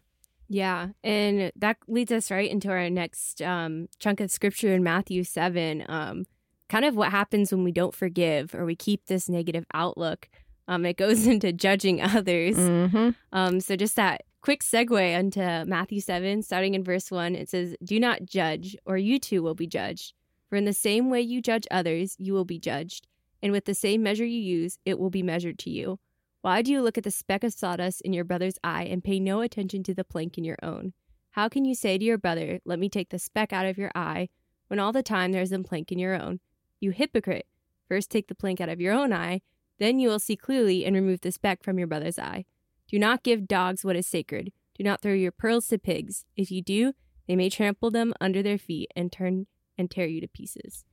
Yeah, 0.49 0.89
and 1.03 1.51
that 1.55 1.77
leads 1.87 2.11
us 2.11 2.29
right 2.29 2.51
into 2.51 2.69
our 2.69 2.89
next 2.89 3.41
um, 3.41 3.87
chunk 3.97 4.19
of 4.19 4.29
scripture 4.29 4.73
in 4.73 4.83
Matthew 4.83 5.23
7. 5.23 5.85
Um, 5.87 6.25
kind 6.69 6.85
of 6.85 6.95
what 6.95 7.11
happens 7.11 7.51
when 7.51 7.63
we 7.63 7.71
don't 7.71 7.95
forgive 7.95 8.53
or 8.53 8.65
we 8.65 8.75
keep 8.75 9.05
this 9.05 9.29
negative 9.29 9.65
outlook. 9.73 10.29
Um, 10.67 10.85
it 10.85 10.97
goes 10.97 11.27
into 11.27 11.53
judging 11.53 12.01
others. 12.01 12.57
Mm-hmm. 12.57 13.09
Um, 13.31 13.59
so 13.59 13.75
just 13.75 13.95
that 13.95 14.23
quick 14.41 14.63
segue 14.63 15.17
into 15.17 15.63
Matthew 15.67 16.01
7, 16.01 16.41
starting 16.43 16.73
in 16.73 16.83
verse 16.83 17.09
1, 17.09 17.35
it 17.35 17.49
says, 17.49 17.75
Do 17.83 17.99
not 17.99 18.25
judge, 18.25 18.75
or 18.85 18.97
you 18.97 19.19
too 19.19 19.41
will 19.41 19.55
be 19.55 19.67
judged. 19.67 20.13
For 20.49 20.57
in 20.57 20.65
the 20.65 20.73
same 20.73 21.09
way 21.09 21.21
you 21.21 21.41
judge 21.41 21.65
others, 21.71 22.15
you 22.19 22.33
will 22.33 22.45
be 22.45 22.59
judged. 22.59 23.07
And 23.41 23.51
with 23.51 23.65
the 23.65 23.73
same 23.73 24.03
measure 24.03 24.25
you 24.25 24.39
use, 24.39 24.77
it 24.85 24.99
will 24.99 25.09
be 25.09 25.23
measured 25.23 25.59
to 25.59 25.69
you. 25.69 25.99
Why 26.41 26.61
do 26.61 26.71
you 26.71 26.81
look 26.81 26.97
at 26.97 27.05
the 27.05 27.11
speck 27.11 27.43
of 27.43 27.53
sawdust 27.53 28.01
in 28.01 28.13
your 28.13 28.25
brother's 28.25 28.59
eye 28.63 28.83
and 28.83 29.03
pay 29.03 29.19
no 29.19 29.41
attention 29.41 29.81
to 29.83 29.93
the 29.93 30.03
plank 30.03 30.37
in 30.37 30.43
your 30.43 30.57
own? 30.61 30.93
How 31.31 31.49
can 31.49 31.65
you 31.65 31.73
say 31.73 31.97
to 31.97 32.05
your 32.05 32.17
brother, 32.17 32.59
Let 32.65 32.79
me 32.79 32.89
take 32.89 33.09
the 33.09 33.17
speck 33.17 33.53
out 33.53 33.65
of 33.65 33.77
your 33.77 33.91
eye, 33.95 34.29
when 34.67 34.79
all 34.79 34.91
the 34.91 35.01
time 35.01 35.31
there 35.31 35.41
is 35.41 35.51
a 35.51 35.59
plank 35.59 35.91
in 35.91 35.99
your 35.99 36.13
own? 36.13 36.41
You 36.79 36.91
hypocrite! 36.91 37.47
First 37.87 38.09
take 38.09 38.27
the 38.27 38.35
plank 38.35 38.59
out 38.59 38.69
of 38.69 38.81
your 38.81 38.93
own 38.93 39.13
eye, 39.13 39.41
then 39.83 39.99
you 39.99 40.09
will 40.09 40.19
see 40.19 40.35
clearly 40.35 40.85
and 40.85 40.95
remove 40.95 41.21
the 41.21 41.31
speck 41.31 41.63
from 41.63 41.77
your 41.77 41.87
brother's 41.87 42.19
eye. 42.19 42.45
Do 42.87 42.99
not 42.99 43.23
give 43.23 43.47
dogs 43.47 43.83
what 43.83 43.95
is 43.95 44.07
sacred. 44.07 44.51
Do 44.77 44.83
not 44.83 45.01
throw 45.01 45.13
your 45.13 45.31
pearls 45.31 45.67
to 45.67 45.77
pigs. 45.77 46.25
If 46.35 46.51
you 46.51 46.61
do, 46.61 46.93
they 47.27 47.35
may 47.35 47.49
trample 47.49 47.91
them 47.91 48.13
under 48.19 48.41
their 48.41 48.57
feet 48.57 48.91
and 48.95 49.11
turn 49.11 49.47
and 49.77 49.89
tear 49.89 50.05
you 50.05 50.21
to 50.21 50.27
pieces. 50.27 50.83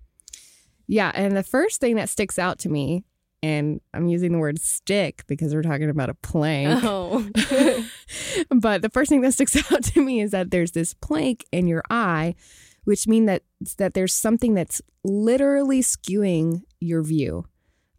Yeah. 0.87 1.13
And 1.15 1.37
the 1.37 1.43
first 1.43 1.81
thing 1.81 1.97
that 1.97 2.09
sticks 2.09 2.39
out 2.39 2.59
to 2.61 2.69
me, 2.69 3.05
and 3.43 3.81
I'm 3.95 4.09
using 4.09 4.33
the 4.33 4.39
word 4.39 4.61
stick 4.61 5.25
because 5.27 5.55
we're 5.55 5.63
talking 5.63 5.89
about 5.89 6.11
a 6.11 6.15
plank. 6.15 6.81
Oh. 6.83 7.27
but 8.51 8.83
the 8.83 8.91
first 8.91 9.09
thing 9.09 9.23
that 9.23 9.33
sticks 9.33 9.57
out 9.73 9.85
to 9.85 10.05
me 10.05 10.21
is 10.21 10.33
that 10.33 10.51
there's 10.51 10.73
this 10.73 10.95
plank 10.95 11.47
in 11.53 11.67
your 11.67 11.83
eye, 11.91 12.35
which 12.85 13.07
means 13.07 13.27
that 13.27 13.43
that 13.79 13.95
there's 13.95 14.15
something 14.15 14.55
that's 14.55 14.83
literally 15.05 15.81
skewing 15.81 16.63
your 16.81 17.03
view, 17.03 17.47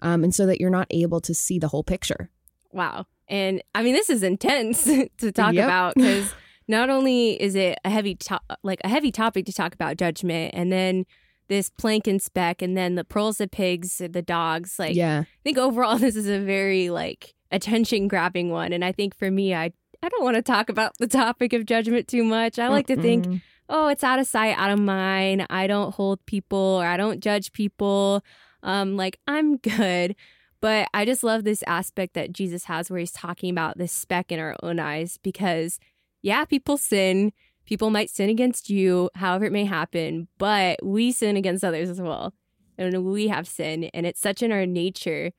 um, 0.01 0.23
and 0.23 0.33
so 0.33 0.45
that 0.45 0.59
you're 0.59 0.69
not 0.69 0.87
able 0.89 1.21
to 1.21 1.33
see 1.33 1.59
the 1.59 1.67
whole 1.67 1.83
picture. 1.83 2.29
wow. 2.71 3.05
And 3.27 3.61
I 3.73 3.81
mean, 3.81 3.93
this 3.93 4.09
is 4.09 4.23
intense 4.23 4.83
to 5.19 5.31
talk 5.31 5.53
Yep. 5.53 5.63
about 5.65 5.95
because 5.95 6.33
not 6.67 6.89
only 6.89 7.41
is 7.41 7.55
it 7.55 7.77
a 7.85 7.89
heavy, 7.89 8.15
to- 8.15 8.41
like 8.61 8.81
a 8.83 8.89
heavy 8.89 9.09
topic 9.11 9.45
to 9.45 9.53
talk 9.53 9.73
about 9.73 9.95
judgment, 9.95 10.53
and 10.53 10.69
then 10.69 11.05
this 11.47 11.69
plank 11.69 12.07
and 12.07 12.21
speck, 12.21 12.61
and 12.61 12.75
then 12.75 12.95
the 12.95 13.05
pearls 13.05 13.39
of 13.39 13.49
pigs, 13.51 13.97
the 13.99 14.21
dogs. 14.21 14.77
Like, 14.77 14.95
yeah, 14.95 15.21
I 15.21 15.39
think 15.45 15.57
overall 15.57 15.97
this 16.05 16.17
is 16.17 16.27
a 16.27 16.39
very 16.39 16.89
like 16.89 17.33
attention 17.51 18.09
grabbing 18.09 18.49
one. 18.49 18.73
And 18.73 18.83
I 18.83 18.91
think 18.91 19.15
for 19.15 19.31
me, 19.31 19.53
I 19.55 19.71
I 20.03 20.09
don't 20.09 20.23
want 20.25 20.35
to 20.35 20.41
talk 20.41 20.67
about 20.67 20.97
the 20.97 21.07
topic 21.07 21.53
of 21.53 21.65
judgment 21.65 22.09
too 22.09 22.23
much. 22.25 22.59
I 22.59 22.67
like 22.67 22.87
to 22.87 22.97
think 22.97 23.41
oh, 23.69 23.87
it's 23.87 24.03
out 24.03 24.19
of 24.19 24.27
sight, 24.27 24.57
out 24.57 24.71
of 24.71 24.79
mind. 24.79 25.45
I 25.49 25.67
don't 25.67 25.93
hold 25.95 26.25
people 26.25 26.57
or 26.81 26.85
I 26.85 26.97
don't 26.97 27.21
judge 27.21 27.53
people. 27.53 28.21
Um, 28.63 28.95
like 28.97 29.19
I'm 29.27 29.57
good. 29.57 30.15
But 30.61 30.89
I 30.93 31.05
just 31.05 31.23
love 31.23 31.43
this 31.43 31.63
aspect 31.65 32.13
that 32.13 32.31
Jesus 32.33 32.65
has 32.65 32.89
where 32.91 32.99
he's 32.99 33.11
talking 33.11 33.49
about 33.49 33.79
this 33.79 33.91
speck 33.91 34.31
in 34.31 34.39
our 34.39 34.55
own 34.61 34.79
eyes 34.79 35.17
because, 35.23 35.79
yeah, 36.21 36.45
people 36.45 36.77
sin. 36.77 37.33
People 37.65 37.89
might 37.89 38.09
sin 38.09 38.29
against 38.29 38.69
you, 38.69 39.09
however 39.15 39.45
it 39.45 39.51
may 39.51 39.65
happen, 39.65 40.27
but 40.37 40.79
we 40.83 41.11
sin 41.11 41.35
against 41.37 41.63
others 41.63 41.89
as 41.89 41.99
well. 42.01 42.33
And 42.77 43.05
we 43.05 43.27
have 43.29 43.47
sin. 43.47 43.85
And 43.85 44.05
it's 44.05 44.19
such 44.19 44.43
in 44.43 44.51
our 44.51 44.65
nature 44.65 45.31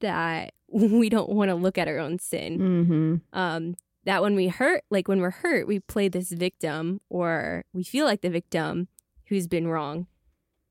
that 0.00 0.52
we 0.72 1.08
don't 1.10 1.30
want 1.30 1.48
to 1.50 1.54
look 1.56 1.76
at 1.78 1.88
our 1.88 1.98
own 1.98 2.18
sin 2.18 2.58
Mhm. 2.58 3.38
um, 3.38 3.74
that 4.04 4.22
when 4.22 4.34
we 4.34 4.48
hurt, 4.48 4.84
like 4.90 5.08
when 5.08 5.20
we're 5.20 5.30
hurt, 5.30 5.66
we 5.66 5.80
play 5.80 6.08
this 6.08 6.30
victim 6.32 7.00
or 7.10 7.64
we 7.74 7.82
feel 7.84 8.06
like 8.06 8.22
the 8.22 8.30
victim 8.30 8.88
who's 9.28 9.46
been 9.46 9.66
wrong. 9.68 10.06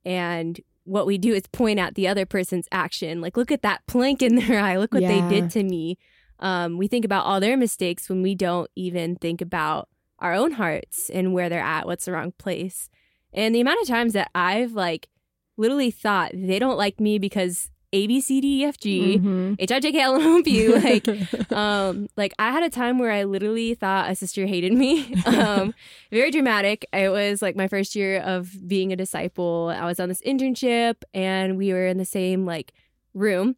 And 0.06 0.60
what 0.90 1.06
we 1.06 1.18
do 1.18 1.34
is 1.34 1.44
point 1.52 1.80
out 1.80 1.94
the 1.96 2.08
other 2.08 2.26
person's 2.26 2.68
action. 2.72 3.22
Like, 3.22 3.38
look 3.38 3.52
at 3.52 3.62
that 3.62 3.86
plank 3.88 4.22
in 4.22 4.36
their 4.48 4.60
eye. 4.60 4.78
Look 4.78 4.94
what 4.94 5.04
Yeah. 5.04 5.28
they 5.28 5.40
did 5.42 5.52
to 5.52 5.64
me. 5.64 5.98
Um, 6.40 6.78
we 6.78 6.88
think 6.88 7.06
about 7.06 7.26
all 7.26 7.40
their 7.40 7.58
mistakes 7.58 8.10
when 8.10 8.22
we 8.22 8.34
don't 8.34 8.70
even 8.76 9.16
think 9.18 9.42
about 9.42 9.90
our 10.20 10.34
own 10.34 10.54
hearts 10.54 11.10
and 11.10 11.34
where 11.34 11.50
they're 11.50 11.60
at, 11.60 11.86
what's 11.86 12.06
the 12.06 12.12
wrong 12.14 12.34
place. 12.38 12.90
And 13.34 13.54
the 13.54 13.62
amount 13.62 13.82
of 13.82 13.88
times 13.88 14.14
that 14.14 14.32
I've 14.34 14.72
like 14.74 15.10
literally 15.58 15.92
thought 15.92 16.32
they 16.34 16.60
don't 16.60 16.78
like 16.78 17.00
me 17.00 17.20
because 17.20 17.70
A, 17.92 18.06
B, 18.08 18.22
C, 18.22 18.40
D, 18.40 18.62
E, 18.62 18.66
F, 18.66 18.78
G, 18.78 19.18
Mhm. 19.18 19.56
H, 19.60 19.72
I, 19.72 19.80
J, 19.80 19.92
K, 19.92 20.00
L, 20.00 20.16
M, 20.16 20.22
N, 20.22 20.28
O, 20.28 20.44
P, 20.44 20.68
like, 20.90 21.52
um 21.52 22.08
like 22.16 22.34
i 22.38 22.52
had 22.52 22.62
a 22.64 22.70
time 22.70 23.00
where 23.00 23.12
i 23.12 23.24
literally 23.24 23.74
thought 23.74 24.10
a 24.12 24.16
sister 24.16 24.46
hated 24.46 24.74
me. 24.74 25.16
Um 25.26 25.74
very 26.12 26.32
dramatic. 26.32 26.86
It 26.94 27.10
was 27.10 27.42
like 27.42 27.56
my 27.56 27.68
first 27.68 27.96
year 27.96 28.20
of 28.22 28.68
being 28.68 28.92
a 28.92 28.96
disciple. 28.96 29.74
I 29.76 29.86
was 29.86 30.00
on 30.00 30.10
this 30.10 30.22
internship 30.22 30.96
and 31.14 31.58
we 31.58 31.74
were 31.74 31.88
in 31.88 31.98
the 31.98 32.06
same 32.06 32.46
like 32.46 32.74
room. 33.14 33.56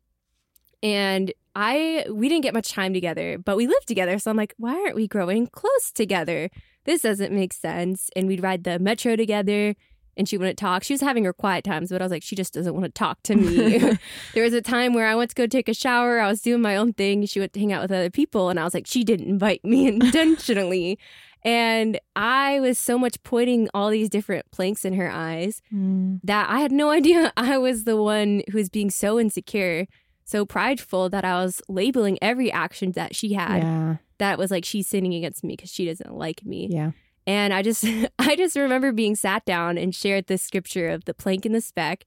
And 0.84 1.32
i 1.54 2.06
we 2.10 2.30
didn't 2.30 2.44
get 2.44 2.54
much 2.54 2.72
time 2.72 2.94
together 2.94 3.38
but 3.38 3.58
we 3.58 3.68
lived 3.68 3.88
together. 3.88 4.18
So 4.20 4.32
i'm 4.32 4.38
like 4.38 4.54
why 4.58 4.74
aren't 4.74 4.96
we 4.96 5.08
growing 5.08 5.48
close 5.48 5.92
together? 5.92 6.50
This 6.86 7.02
doesn't 7.02 7.32
make 7.34 7.54
sense. 7.54 8.10
And 8.16 8.28
we'd 8.28 8.42
ride 8.42 8.64
the 8.64 8.80
metro 8.80 9.16
together 9.16 9.76
and 10.18 10.28
she 10.28 10.38
wouldn't 10.38 10.58
talk. 10.58 10.84
She 10.84 10.94
was 10.94 11.02
having 11.02 11.24
her 11.26 11.34
quiet 11.34 11.64
times, 11.64 11.90
but 11.90 12.02
I 12.02 12.06
was 12.06 12.12
like, 12.12 12.24
she 12.24 12.36
just 12.36 12.54
doesn't 12.54 12.74
want 12.74 12.86
to 12.86 12.92
talk 12.92 13.22
to 13.24 13.36
me. 13.36 13.78
there 14.34 14.44
was 14.44 14.54
a 14.54 14.62
time 14.62 14.94
where 14.94 15.08
I 15.08 15.16
went 15.16 15.30
to 15.32 15.36
go 15.36 15.48
take 15.48 15.70
a 15.70 15.74
shower. 15.74 16.20
I 16.20 16.28
was 16.28 16.42
doing 16.42 16.62
my 16.62 16.76
own 16.76 16.94
thing. 16.94 17.26
She 17.26 17.40
went 17.40 17.54
to 17.54 17.60
hang 17.60 17.72
out 17.74 17.82
with 17.82 17.92
other 17.92 18.10
people, 18.10 18.50
and 18.50 18.60
I 18.60 18.64
was 18.64 18.74
like, 18.74 18.88
she 18.88 19.04
didn't 19.04 19.28
invite 19.28 19.64
me 19.64 19.88
intentionally. 20.22 21.00
and 21.44 22.00
I 22.16 22.60
was 22.60 22.78
so 22.78 22.98
much 23.00 23.22
pointing 23.24 23.68
all 23.74 23.90
these 23.90 24.10
different 24.10 24.46
planks 24.52 24.86
in 24.86 24.94
her 24.94 25.10
eyes 25.10 25.62
Mm. 25.74 26.20
that 26.24 26.50
I 26.50 26.60
had 26.60 26.72
no 26.72 26.90
idea 26.92 27.32
I 27.36 27.58
was 27.58 27.86
the 27.86 28.02
one 28.02 28.44
who 28.52 28.58
was 28.60 28.70
being 28.70 28.90
so 28.92 29.20
insecure, 29.20 29.88
so 30.24 30.46
prideful 30.46 31.10
that 31.10 31.26
I 31.26 31.44
was 31.44 31.62
labeling 31.68 32.20
every 32.22 32.52
action 32.52 32.92
that 32.94 33.16
she 33.16 33.34
had 33.34 33.64
Yeah, 33.64 33.96
that 34.20 34.38
was 34.38 34.52
like 34.52 34.66
she's 34.66 34.88
sinning 34.88 35.14
against 35.16 35.44
me 35.44 35.56
because 35.56 35.72
she 35.72 35.86
doesn't 35.86 36.14
like 36.14 36.46
me. 36.46 36.68
yeah. 36.70 36.92
And 37.28 37.54
I 37.54 37.62
just 37.62 37.86
I 38.20 38.36
just 38.36 38.56
remember 38.56 38.92
being 38.92 39.16
sat 39.16 39.46
down 39.46 39.78
and 39.78 39.94
shared 39.94 40.28
this 40.28 40.42
scripture 40.42 40.88
of 40.90 41.06
the 41.06 41.14
plank 41.14 41.46
and 41.46 41.54
the 41.56 41.62
speck. 41.62 42.06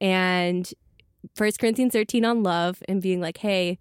And 0.00 0.68
First 1.34 1.58
Corinthians 1.58 1.92
13 1.92 2.24
on 2.24 2.42
love 2.42 2.82
and 2.88 3.00
being 3.00 3.20
like, 3.20 3.38
hey, 3.38 3.78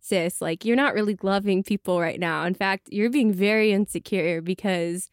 sis, 0.00 0.40
like 0.40 0.64
you're 0.64 0.76
not 0.76 0.94
really 0.94 1.16
loving 1.22 1.62
people 1.62 2.00
right 2.00 2.20
now. 2.20 2.44
In 2.44 2.54
fact, 2.54 2.88
you're 2.90 3.10
being 3.10 3.32
very 3.32 3.72
insecure 3.72 4.40
because 4.42 5.08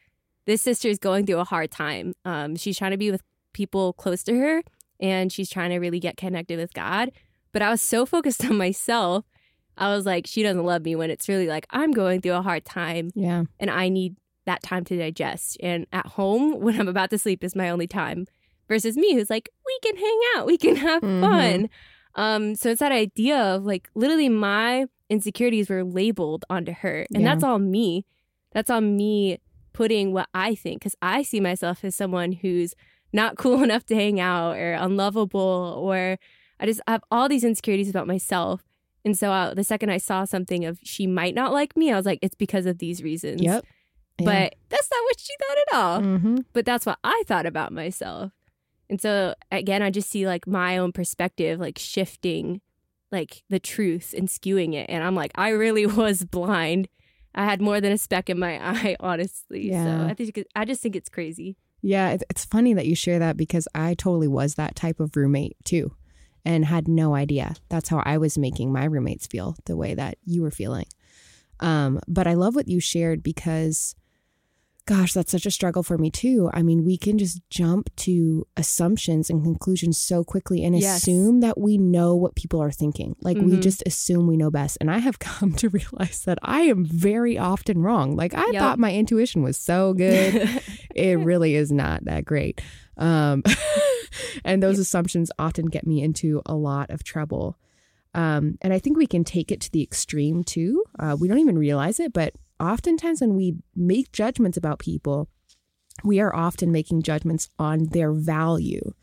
this 0.46 0.62
sister 0.62 0.90
is 0.90 1.00
going 1.00 1.26
through 1.26 1.40
a 1.40 1.44
hard 1.46 1.72
time. 1.72 2.14
Um, 2.26 2.56
she's 2.56 2.78
trying 2.78 2.92
to 2.92 2.98
be 2.98 3.12
with 3.12 3.22
people 3.54 3.94
close 3.94 4.22
to 4.24 4.38
her 4.38 4.62
and 5.00 5.32
she's 5.32 5.50
trying 5.50 5.70
to 5.72 5.78
really 5.78 6.00
get 6.00 6.18
connected 6.18 6.58
with 6.60 6.74
God. 6.74 7.12
But 7.54 7.62
I 7.62 7.70
was 7.70 7.82
so 7.82 8.06
focused 8.06 8.44
on 8.46 8.58
myself. 8.58 9.26
I 9.78 9.96
was 9.96 10.06
like, 10.06 10.28
she 10.28 10.44
doesn't 10.44 10.64
love 10.66 10.84
me 10.84 10.96
when 10.96 11.10
it's 11.10 11.28
really 11.30 11.48
like, 11.48 11.66
I'm 11.70 11.92
going 11.92 12.22
through 12.22 12.34
a 12.34 12.42
hard 12.42 12.64
time 12.66 13.10
Yeah. 13.16 13.44
and 13.60 13.70
I 13.70 13.90
need 13.90 14.16
that 14.46 14.62
time 14.64 14.84
to 14.86 14.98
digest. 14.98 15.58
And 15.62 15.86
at 15.92 16.06
home, 16.06 16.60
when 16.62 16.80
I'm 16.80 16.88
about 16.88 17.10
to 17.12 17.18
sleep, 17.18 17.44
is 17.44 17.56
my 17.56 17.70
only 17.70 17.88
time. 17.88 18.26
Versus 18.68 18.98
me, 18.98 19.14
who's 19.14 19.30
like, 19.30 19.50
we 19.66 19.80
can 19.84 19.96
hang 19.98 20.20
out, 20.36 20.46
we 20.48 20.58
can 20.58 20.76
have 20.76 21.02
Mhm. 21.04 21.22
fun. 21.22 21.70
Um, 22.16 22.56
so 22.56 22.70
it's 22.72 22.80
that 22.80 22.92
idea 22.92 23.38
of 23.38 23.64
like 23.66 23.90
literally 23.94 24.30
my 24.30 24.86
insecurities 25.10 25.70
were 25.70 25.84
labeled 25.84 26.46
onto 26.50 26.72
her, 26.72 27.06
and 27.14 27.24
Yeah. 27.24 27.30
that's 27.34 27.44
all 27.44 27.60
me. 27.60 28.06
That's 28.54 28.70
all 28.72 28.82
me 28.82 29.38
putting 29.74 30.14
what 30.14 30.30
I 30.34 30.56
think 30.56 30.80
because 30.80 30.96
I 31.02 31.22
see 31.24 31.40
myself 31.42 31.84
as 31.84 31.94
someone 31.96 32.32
who's 32.32 32.74
not 33.14 33.38
cool 33.38 33.62
enough 33.62 33.86
to 33.88 33.96
hang 33.96 34.20
out 34.20 34.56
or 34.58 34.74
unlovable 34.74 35.76
or 35.78 36.18
I 36.60 36.66
just 36.66 36.82
have 36.88 37.04
all 37.12 37.28
these 37.30 37.44
insecurities 37.44 37.90
about 37.90 38.08
myself. 38.08 38.64
And 39.04 39.18
so 39.18 39.32
uh, 39.32 39.54
the 39.54 39.64
second 39.66 39.90
I 39.92 39.98
saw 39.98 40.24
something 40.24 40.64
of 40.66 40.80
she 40.84 41.06
might 41.06 41.36
not 41.36 41.52
like 41.52 41.76
me, 41.78 41.92
I 41.92 41.98
was 41.98 42.06
like, 42.06 42.20
it's 42.22 42.34
because 42.36 42.66
of 42.66 42.78
these 42.80 43.04
reasons. 43.04 43.42
Yep. 43.42 43.66
But 44.18 44.56
that's 44.70 44.90
not 44.92 45.04
what 45.04 45.20
she 45.20 45.34
thought 45.40 45.58
at 45.58 45.74
all. 45.78 46.02
hmm 46.02 46.38
But 46.54 46.66
that's 46.66 46.86
what 46.86 47.00
I 47.04 47.24
thought 47.28 47.46
about 47.46 47.72
myself. 47.74 48.32
And 48.90 49.02
so 49.02 49.36
again, 49.52 49.82
I 49.82 49.90
just 49.90 50.10
see 50.10 50.28
like 50.28 50.48
my 50.48 50.78
own 50.78 50.92
perspective 50.92 51.60
like 51.60 51.78
shifting 51.80 52.62
like 53.12 53.44
the 53.50 53.60
truth 53.60 54.14
and 54.18 54.28
skewing 54.28 54.74
it. 54.74 54.90
And 54.90 55.04
I'm 55.04 55.16
like, 55.16 55.32
I 55.36 55.50
really 55.50 55.86
was 56.04 56.24
blind. 56.24 56.88
I 57.34 57.44
had 57.46 57.62
more 57.62 57.82
than 57.82 57.92
a 57.92 57.98
speck 57.98 58.30
in 58.30 58.40
my 58.40 58.58
eye, 58.70 58.96
honestly. 59.00 59.70
Yeah. 59.70 59.84
So 59.84 60.08
I 60.10 60.14
think 60.14 60.44
I 60.56 60.66
just 60.66 60.82
think 60.82 60.96
it's 60.96 61.10
crazy. 61.10 61.58
Yeah, 61.82 62.18
it's 62.30 62.46
funny 62.46 62.74
that 62.74 62.88
you 62.88 62.96
share 62.96 63.20
that 63.20 63.38
because 63.38 63.68
I 63.76 63.94
totally 63.94 64.28
was 64.28 64.56
that 64.56 64.76
type 64.76 65.00
of 65.00 65.16
roommate 65.16 65.56
too 65.66 65.94
and 66.44 66.66
had 66.66 66.88
no 66.88 67.14
idea. 67.16 67.56
That's 67.70 67.90
how 67.90 68.02
I 68.06 68.18
was 68.18 68.38
making 68.38 68.72
my 68.72 68.86
roommates 68.86 69.28
feel 69.28 69.56
the 69.66 69.76
way 69.76 69.94
that 69.94 70.18
you 70.26 70.42
were 70.42 70.52
feeling. 70.52 70.86
Um, 71.60 72.00
but 72.08 72.28
I 72.28 72.34
love 72.34 72.56
what 72.56 72.68
you 72.68 72.80
shared 72.80 73.22
because, 73.24 73.96
gosh, 74.88 75.14
that's 75.14 75.32
such 75.32 75.46
a 75.48 75.52
struggle 75.52 75.82
for 75.82 75.98
me 75.98 76.12
too. 76.12 76.50
I 76.54 76.62
mean, 76.62 76.86
we 76.86 76.98
can 76.98 77.18
just 77.18 77.42
jump 77.50 77.90
to 77.98 78.46
assumptions 78.56 79.30
and 79.32 79.44
conclusions 79.44 79.98
so 79.98 80.24
quickly 80.24 80.64
and 80.64 80.78
Yes. 80.78 81.00
assume 81.02 81.40
that 81.40 81.60
we 81.60 81.78
know 81.78 82.16
what 82.16 82.36
people 82.36 82.62
are 82.62 82.72
thinking. 82.72 83.16
Like 83.22 83.38
we 83.38 83.58
Mhm. 83.58 83.62
just 83.64 83.82
assume 83.88 84.28
we 84.28 84.38
know 84.38 84.52
best. 84.52 84.78
And 84.80 84.92
I 84.92 85.00
have 85.00 85.18
come 85.20 85.54
to 85.54 85.70
realize 85.70 86.22
that 86.26 86.38
I 86.44 86.62
am 86.62 86.86
very 86.86 87.38
often 87.38 87.82
wrong. 87.82 88.16
Like 88.16 88.34
I 88.36 88.46
Yep. 88.52 88.60
thought 88.62 88.80
my 88.80 88.94
intuition 88.94 89.42
was 89.42 89.58
so 89.58 89.94
good 89.94 90.36
it 90.96 91.18
really 91.20 91.56
is 91.56 91.72
not 91.72 92.06
that 92.06 92.24
great. 92.26 92.62
Um, 92.98 93.42
and 94.46 94.62
those 94.62 94.80
assumptions 94.80 95.32
often 95.40 95.66
get 95.66 95.86
me 95.88 96.02
into 96.04 96.42
a 96.46 96.56
lot 96.56 96.90
of 96.92 97.04
trouble. 97.04 97.58
Um, 98.14 98.58
and 98.62 98.72
I 98.72 98.80
think 98.80 98.98
we 98.98 99.08
can 99.08 99.24
take 99.24 99.52
it 99.52 99.60
to 99.62 99.72
the 99.72 99.82
extreme 99.84 100.44
too. 100.44 100.84
Uh, 100.98 101.18
we 101.20 101.28
don't 101.28 101.40
even 101.40 101.58
realize 101.58 102.00
it, 102.00 102.14
but 102.14 102.34
oftentimes 102.60 103.22
when 103.22 103.36
we 103.36 103.56
make 103.76 104.12
judgments 104.12 104.58
about 104.58 104.80
people, 104.80 105.30
we 106.04 106.20
are 106.20 106.36
often 106.36 106.72
making 106.72 107.02
judgments 107.04 107.50
on 107.58 107.86
their 107.86 108.12
value. 108.14 108.94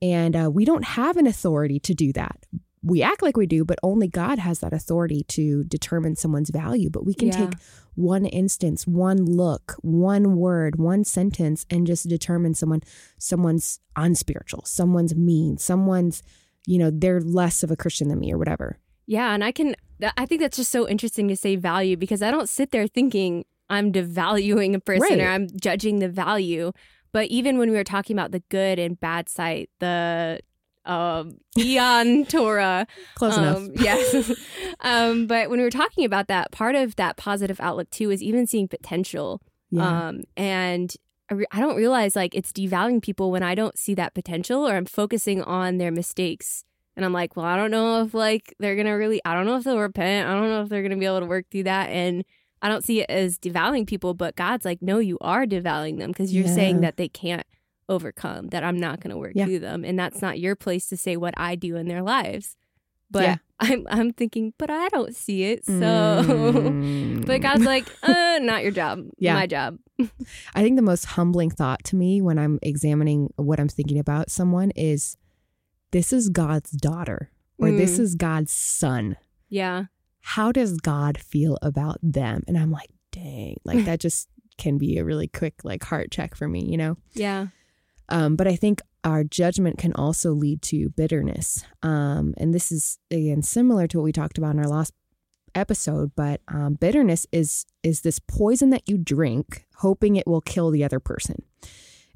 And 0.00 0.36
uh, 0.36 0.50
we 0.52 0.64
don't 0.64 0.84
have 0.84 1.16
an 1.16 1.26
authority 1.26 1.80
to 1.80 1.94
do 1.94 2.12
that. 2.12 2.44
We 2.82 3.02
act 3.02 3.22
like 3.22 3.36
we 3.36 3.46
do, 3.46 3.64
but 3.64 3.78
only 3.82 4.06
God 4.06 4.38
has 4.38 4.60
that 4.60 4.72
authority 4.72 5.24
to 5.28 5.64
determine 5.64 6.14
someone's 6.14 6.50
value. 6.50 6.90
But 6.90 7.04
we 7.04 7.14
can 7.14 7.28
Yeah. 7.28 7.46
take 7.50 7.54
one 7.96 8.24
instance, 8.24 8.86
one 8.86 9.24
look, 9.24 9.74
one 9.82 10.36
word, 10.36 10.76
one 10.78 11.02
sentence, 11.02 11.66
and 11.70 11.86
just 11.86 12.08
determine 12.08 12.54
someone 12.54 12.82
someone's 13.18 13.80
unspiritual, 13.96 14.64
someone's 14.64 15.16
mean, 15.16 15.58
someone's, 15.58 16.22
you 16.66 16.78
know, 16.78 16.90
they're 16.92 17.20
less 17.20 17.64
of 17.64 17.72
a 17.72 17.76
Christian 17.76 18.08
than 18.08 18.20
me 18.20 18.32
or 18.32 18.38
whatever. 18.38 18.78
Yeah, 19.06 19.34
and 19.34 19.42
I 19.42 19.50
can. 19.50 19.74
Th- 20.00 20.12
I 20.16 20.26
think 20.26 20.40
that's 20.40 20.56
just 20.56 20.70
so 20.70 20.88
interesting 20.88 21.28
to 21.28 21.36
say 21.36 21.56
value 21.56 21.96
because 21.96 22.22
I 22.22 22.30
don't 22.30 22.48
sit 22.48 22.70
there 22.70 22.86
thinking 22.86 23.44
I'm 23.70 23.92
devaluing 23.92 24.74
a 24.74 24.80
person 24.80 25.20
or 25.20 25.28
I'm 25.28 25.48
judging 25.60 25.98
the 25.98 26.08
value. 26.08 26.72
But 27.12 27.26
even 27.28 27.58
when 27.58 27.70
we 27.70 27.76
were 27.76 27.84
talking 27.84 28.14
about 28.16 28.32
the 28.32 28.42
good 28.48 28.78
and 28.78 28.98
bad 28.98 29.28
side, 29.28 29.68
the 29.78 30.40
um, 30.84 31.38
Eon 31.56 32.24
Torah, 32.28 32.86
Close 33.14 33.36
enough. 33.36 33.56
um, 33.58 33.72
yes. 33.76 34.32
um, 34.80 35.26
but 35.26 35.50
when 35.50 35.58
we 35.58 35.64
were 35.64 35.70
talking 35.70 36.04
about 36.04 36.28
that, 36.28 36.50
part 36.50 36.74
of 36.74 36.96
that 36.96 37.16
positive 37.16 37.60
outlook 37.60 37.90
too 37.90 38.10
is 38.10 38.22
even 38.22 38.46
seeing 38.46 38.68
potential. 38.68 39.40
Yeah. 39.70 40.08
Um, 40.08 40.22
and 40.36 40.94
I, 41.30 41.34
re- 41.34 41.46
I 41.50 41.60
don't 41.60 41.76
realize 41.76 42.16
like 42.16 42.34
it's 42.34 42.52
devaluing 42.52 43.02
people 43.02 43.30
when 43.30 43.42
I 43.42 43.54
don't 43.54 43.78
see 43.78 43.94
that 43.94 44.14
potential 44.14 44.66
or 44.66 44.76
I'm 44.76 44.86
focusing 44.86 45.42
on 45.42 45.78
their 45.78 45.90
mistakes. 45.90 46.64
And 46.98 47.04
I'm 47.04 47.12
like, 47.12 47.36
well, 47.36 47.46
I 47.46 47.56
don't 47.56 47.70
know 47.70 48.02
if 48.02 48.12
like 48.12 48.52
they're 48.58 48.74
gonna 48.76 48.98
really, 48.98 49.20
I 49.24 49.32
don't 49.34 49.46
know 49.46 49.56
if 49.56 49.62
they'll 49.62 49.78
repent. 49.78 50.28
I 50.28 50.32
don't 50.34 50.48
know 50.50 50.62
if 50.62 50.68
they're 50.68 50.82
gonna 50.82 50.96
be 50.96 51.06
able 51.06 51.20
to 51.20 51.26
work 51.26 51.46
through 51.50 51.62
that. 51.62 51.90
And 51.90 52.24
I 52.60 52.68
don't 52.68 52.84
see 52.84 53.00
it 53.00 53.08
as 53.08 53.38
devaluing 53.38 53.86
people, 53.86 54.14
but 54.14 54.34
God's 54.34 54.64
like, 54.64 54.82
no, 54.82 54.98
you 54.98 55.16
are 55.20 55.46
devaluing 55.46 55.98
them 56.00 56.10
because 56.10 56.34
you're 56.34 56.46
Yeah. 56.46 56.54
saying 56.54 56.80
that 56.80 56.96
they 56.96 57.06
can't 57.08 57.46
overcome, 57.88 58.48
that 58.48 58.64
I'm 58.64 58.78
not 58.80 58.98
gonna 59.00 59.16
work 59.16 59.32
Yeah. 59.36 59.44
through 59.46 59.60
them, 59.60 59.84
and 59.84 59.96
that's 59.96 60.20
not 60.20 60.40
your 60.40 60.56
place 60.56 60.88
to 60.88 60.96
say 60.96 61.16
what 61.16 61.34
I 61.36 61.54
do 61.54 61.76
in 61.76 61.86
their 61.86 62.02
lives. 62.02 62.56
But 63.10 63.22
Yeah. 63.22 63.36
I'm 63.60 63.86
I'm 63.88 64.12
thinking, 64.12 64.52
but 64.58 64.68
I 64.70 64.88
don't 64.88 65.14
see 65.14 65.44
it, 65.44 65.64
so. 65.64 65.72
Mm. 65.72 67.24
But 67.28 67.40
God's 67.42 67.64
like, 67.64 67.86
uh, 68.02 68.38
not 68.42 68.62
your 68.62 68.72
job. 68.72 69.04
Yeah. 69.18 69.34
My 69.34 69.46
job. 69.46 69.78
I 70.54 70.62
think 70.62 70.76
the 70.76 70.82
most 70.82 71.04
humbling 71.04 71.50
thought 71.50 71.84
to 71.84 71.96
me 71.96 72.20
when 72.22 72.38
I'm 72.38 72.58
examining 72.62 73.32
what 73.36 73.60
I'm 73.60 73.68
thinking 73.68 73.98
about 73.98 74.30
someone 74.30 74.70
is 74.72 75.16
this 75.90 76.12
is 76.12 76.28
God's 76.28 76.70
daughter 76.70 77.30
or 77.58 77.70
this 77.70 77.96
Mm. 77.98 78.00
is 78.00 78.14
God's 78.14 78.52
son. 78.52 79.16
Yeah. 79.48 79.84
How 80.20 80.52
does 80.52 80.76
God 80.78 81.18
feel 81.18 81.58
about 81.62 81.98
them? 82.02 82.42
And 82.46 82.58
I'm 82.58 82.70
like, 82.70 82.90
dang, 83.12 83.56
like 83.64 83.84
that 83.84 84.00
just 84.06 84.28
can 84.58 84.76
be 84.78 84.98
a 84.98 85.04
really 85.04 85.28
quick 85.28 85.54
like 85.64 85.84
heart 85.84 86.10
check 86.10 86.34
for 86.34 86.48
me, 86.48 86.64
you 86.64 86.76
know? 86.76 86.96
Yeah. 87.14 87.48
Um, 88.08 88.36
but 88.36 88.46
I 88.48 88.56
think 88.56 88.80
our 89.04 89.22
judgment 89.24 89.78
can 89.78 89.92
also 89.94 90.32
lead 90.32 90.60
to 90.62 90.90
bitterness. 90.90 91.64
Um, 91.82 92.34
and 92.36 92.54
this 92.54 92.70
is 92.72 92.98
again 93.10 93.42
similar 93.42 93.86
to 93.88 93.98
what 93.98 94.04
we 94.04 94.12
talked 94.12 94.38
about 94.38 94.54
in 94.54 94.58
our 94.58 94.68
last 94.68 94.92
episode. 95.54 96.12
But 96.16 96.40
um, 96.48 96.74
bitterness 96.74 97.26
is 97.32 97.64
is 97.82 98.00
this 98.02 98.18
poison 98.18 98.70
that 98.70 98.88
you 98.88 98.98
drink, 98.98 99.66
hoping 99.76 100.16
it 100.16 100.26
will 100.26 100.40
kill 100.40 100.70
the 100.70 100.84
other 100.84 101.00
person. 101.00 101.42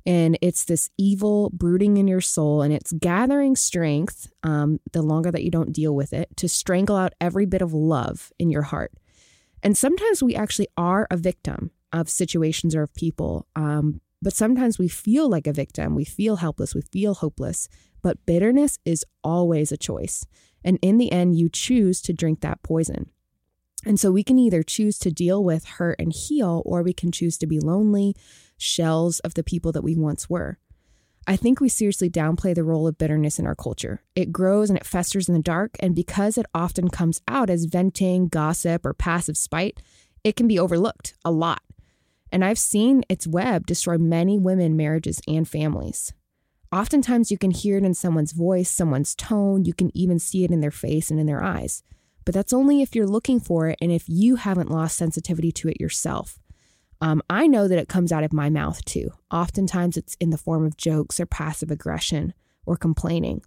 And 0.05 0.37
it's 0.43 0.65
this 0.65 0.91
evil 0.99 1.51
brooding 1.51 1.97
in 1.97 2.09
your 2.09 2.21
soul, 2.21 2.62
and 2.62 2.73
it's 2.73 2.93
gathering 2.93 3.55
strength 3.55 4.33
um, 4.43 4.81
the 4.93 5.03
longer 5.03 5.31
that 5.31 5.45
you 5.45 5.51
don't 5.51 5.73
deal 5.73 5.95
with 5.95 6.12
it 6.12 6.37
to 6.38 6.49
strangle 6.49 6.97
out 6.97 7.15
every 7.21 7.47
bit 7.47 7.62
of 7.62 7.73
love 7.73 8.33
in 8.38 8.51
your 8.51 8.62
heart. 8.62 8.93
And 9.62 9.79
sometimes 9.79 10.23
we 10.23 10.35
actually 10.35 10.69
are 10.77 11.07
a 11.11 11.17
victim 11.17 11.71
of 11.93 12.09
situations 12.09 12.75
or 12.75 12.83
of 12.83 12.95
people. 12.95 13.47
Um, 13.55 14.01
but 14.21 14.33
sometimes 14.33 14.79
we 14.79 14.88
feel 14.88 15.29
like 15.29 15.47
a 15.47 15.53
victim. 15.53 15.95
We 15.95 16.05
feel 16.05 16.37
helpless. 16.37 16.75
We 16.75 16.83
feel 16.83 17.15
hopeless. 17.15 17.69
But 18.03 18.25
bitterness 18.27 18.79
is 18.85 19.05
always 19.23 19.71
a 19.71 19.77
choice. 19.77 20.27
And 20.65 20.79
in 20.83 20.99
the 20.99 21.12
end, 21.12 21.37
you 21.37 21.49
choose 21.49 22.01
to 22.03 22.12
drink 22.12 22.41
that 22.41 22.62
poison. 22.62 23.11
And 23.85 23.99
so 23.99 24.12
we 24.12 24.23
can 24.23 24.38
either 24.38 24.62
choose 24.62 24.99
to 25.01 25.11
deal 25.11 25.43
with 25.43 25.65
hurt 25.65 25.97
and 25.99 26.12
heal, 26.12 26.62
or 26.65 26.83
we 26.83 26.93
can 26.93 27.11
choose 27.11 27.37
to 27.38 27.49
be 27.49 27.59
lonely, 27.59 28.15
shells 28.62 29.18
of 29.20 29.35
the 29.35 29.42
people 29.42 29.72
that 29.72 29.83
we 29.83 29.96
once 29.96 30.31
were. 30.31 30.59
I 31.27 31.37
think 31.37 31.61
we 31.61 31.68
seriously 31.68 32.11
downplay 32.11 32.55
the 32.55 32.64
role 32.64 32.88
of 32.88 32.98
bitterness 32.98 33.38
in 33.38 33.46
our 33.46 33.55
culture. 33.55 34.03
It 34.16 34.33
grows 34.33 34.70
and 34.70 34.77
it 34.77 34.87
festers 34.87 35.29
in 35.29 35.35
the 35.35 35.42
dark, 35.42 35.77
and 35.79 35.94
because 35.94 36.37
it 36.37 36.46
often 36.53 36.88
comes 36.88 37.20
out 37.29 37.48
as 37.48 37.66
venting, 37.66 38.27
gossip, 38.27 38.85
or 38.85 38.92
passive 38.92 39.37
spite, 39.37 39.81
it 40.25 40.35
can 40.35 40.48
be 40.48 40.59
overlooked 40.59 41.14
a 41.25 41.31
lot. 41.31 41.62
And 42.33 42.44
I've 42.44 42.59
seen 42.59 43.05
its 43.09 43.27
web 43.27 43.66
destroy 43.66 43.98
many 43.98 44.38
women, 44.38 44.77
marriages, 44.77 45.20
and 45.29 45.48
families. 45.48 46.12
Oftentimes, 46.72 47.31
you 47.31 47.38
can 47.38 47.51
hear 47.51 47.77
it 47.77 47.85
in 47.85 47.94
someone's 47.94 48.33
voice, 48.33 48.70
someone's 48.70 49.14
tone. 49.14 49.64
You 49.64 49.75
can 49.75 49.96
even 49.96 50.18
see 50.18 50.42
it 50.42 50.51
in 50.51 50.61
their 50.61 50.70
face 50.70 51.11
and 51.11 51.20
in 51.20 51.27
their 51.27 51.42
eyes. 51.42 51.83
But 52.25 52.35
that's 52.35 52.53
only 52.53 52.83
if 52.83 52.94
you're 52.94 53.07
looking 53.07 53.38
for 53.40 53.68
it 53.68 53.79
and 53.81 53.92
if 53.92 54.09
you 54.09 54.37
haven't 54.37 54.70
lost 54.70 54.96
sensitivity 54.96 55.53
to 55.53 55.68
it 55.68 55.81
yourself. 55.81 56.38
Um, 57.03 57.21
I 57.29 57.49
know 57.49 57.67
that 57.67 57.81
it 57.81 57.88
comes 57.88 58.12
out 58.12 58.23
of 58.23 58.33
my 58.33 58.49
mouth 58.49 58.85
too. 58.85 59.11
Oftentimes, 59.29 59.97
it's 59.97 60.17
in 60.21 60.31
the 60.31 60.38
form 60.38 60.65
of 60.65 60.77
jokes 60.77 61.19
or 61.19 61.27
passive 61.27 61.73
aggression 61.73 62.33
or 62.65 62.77
complaining. 62.77 63.43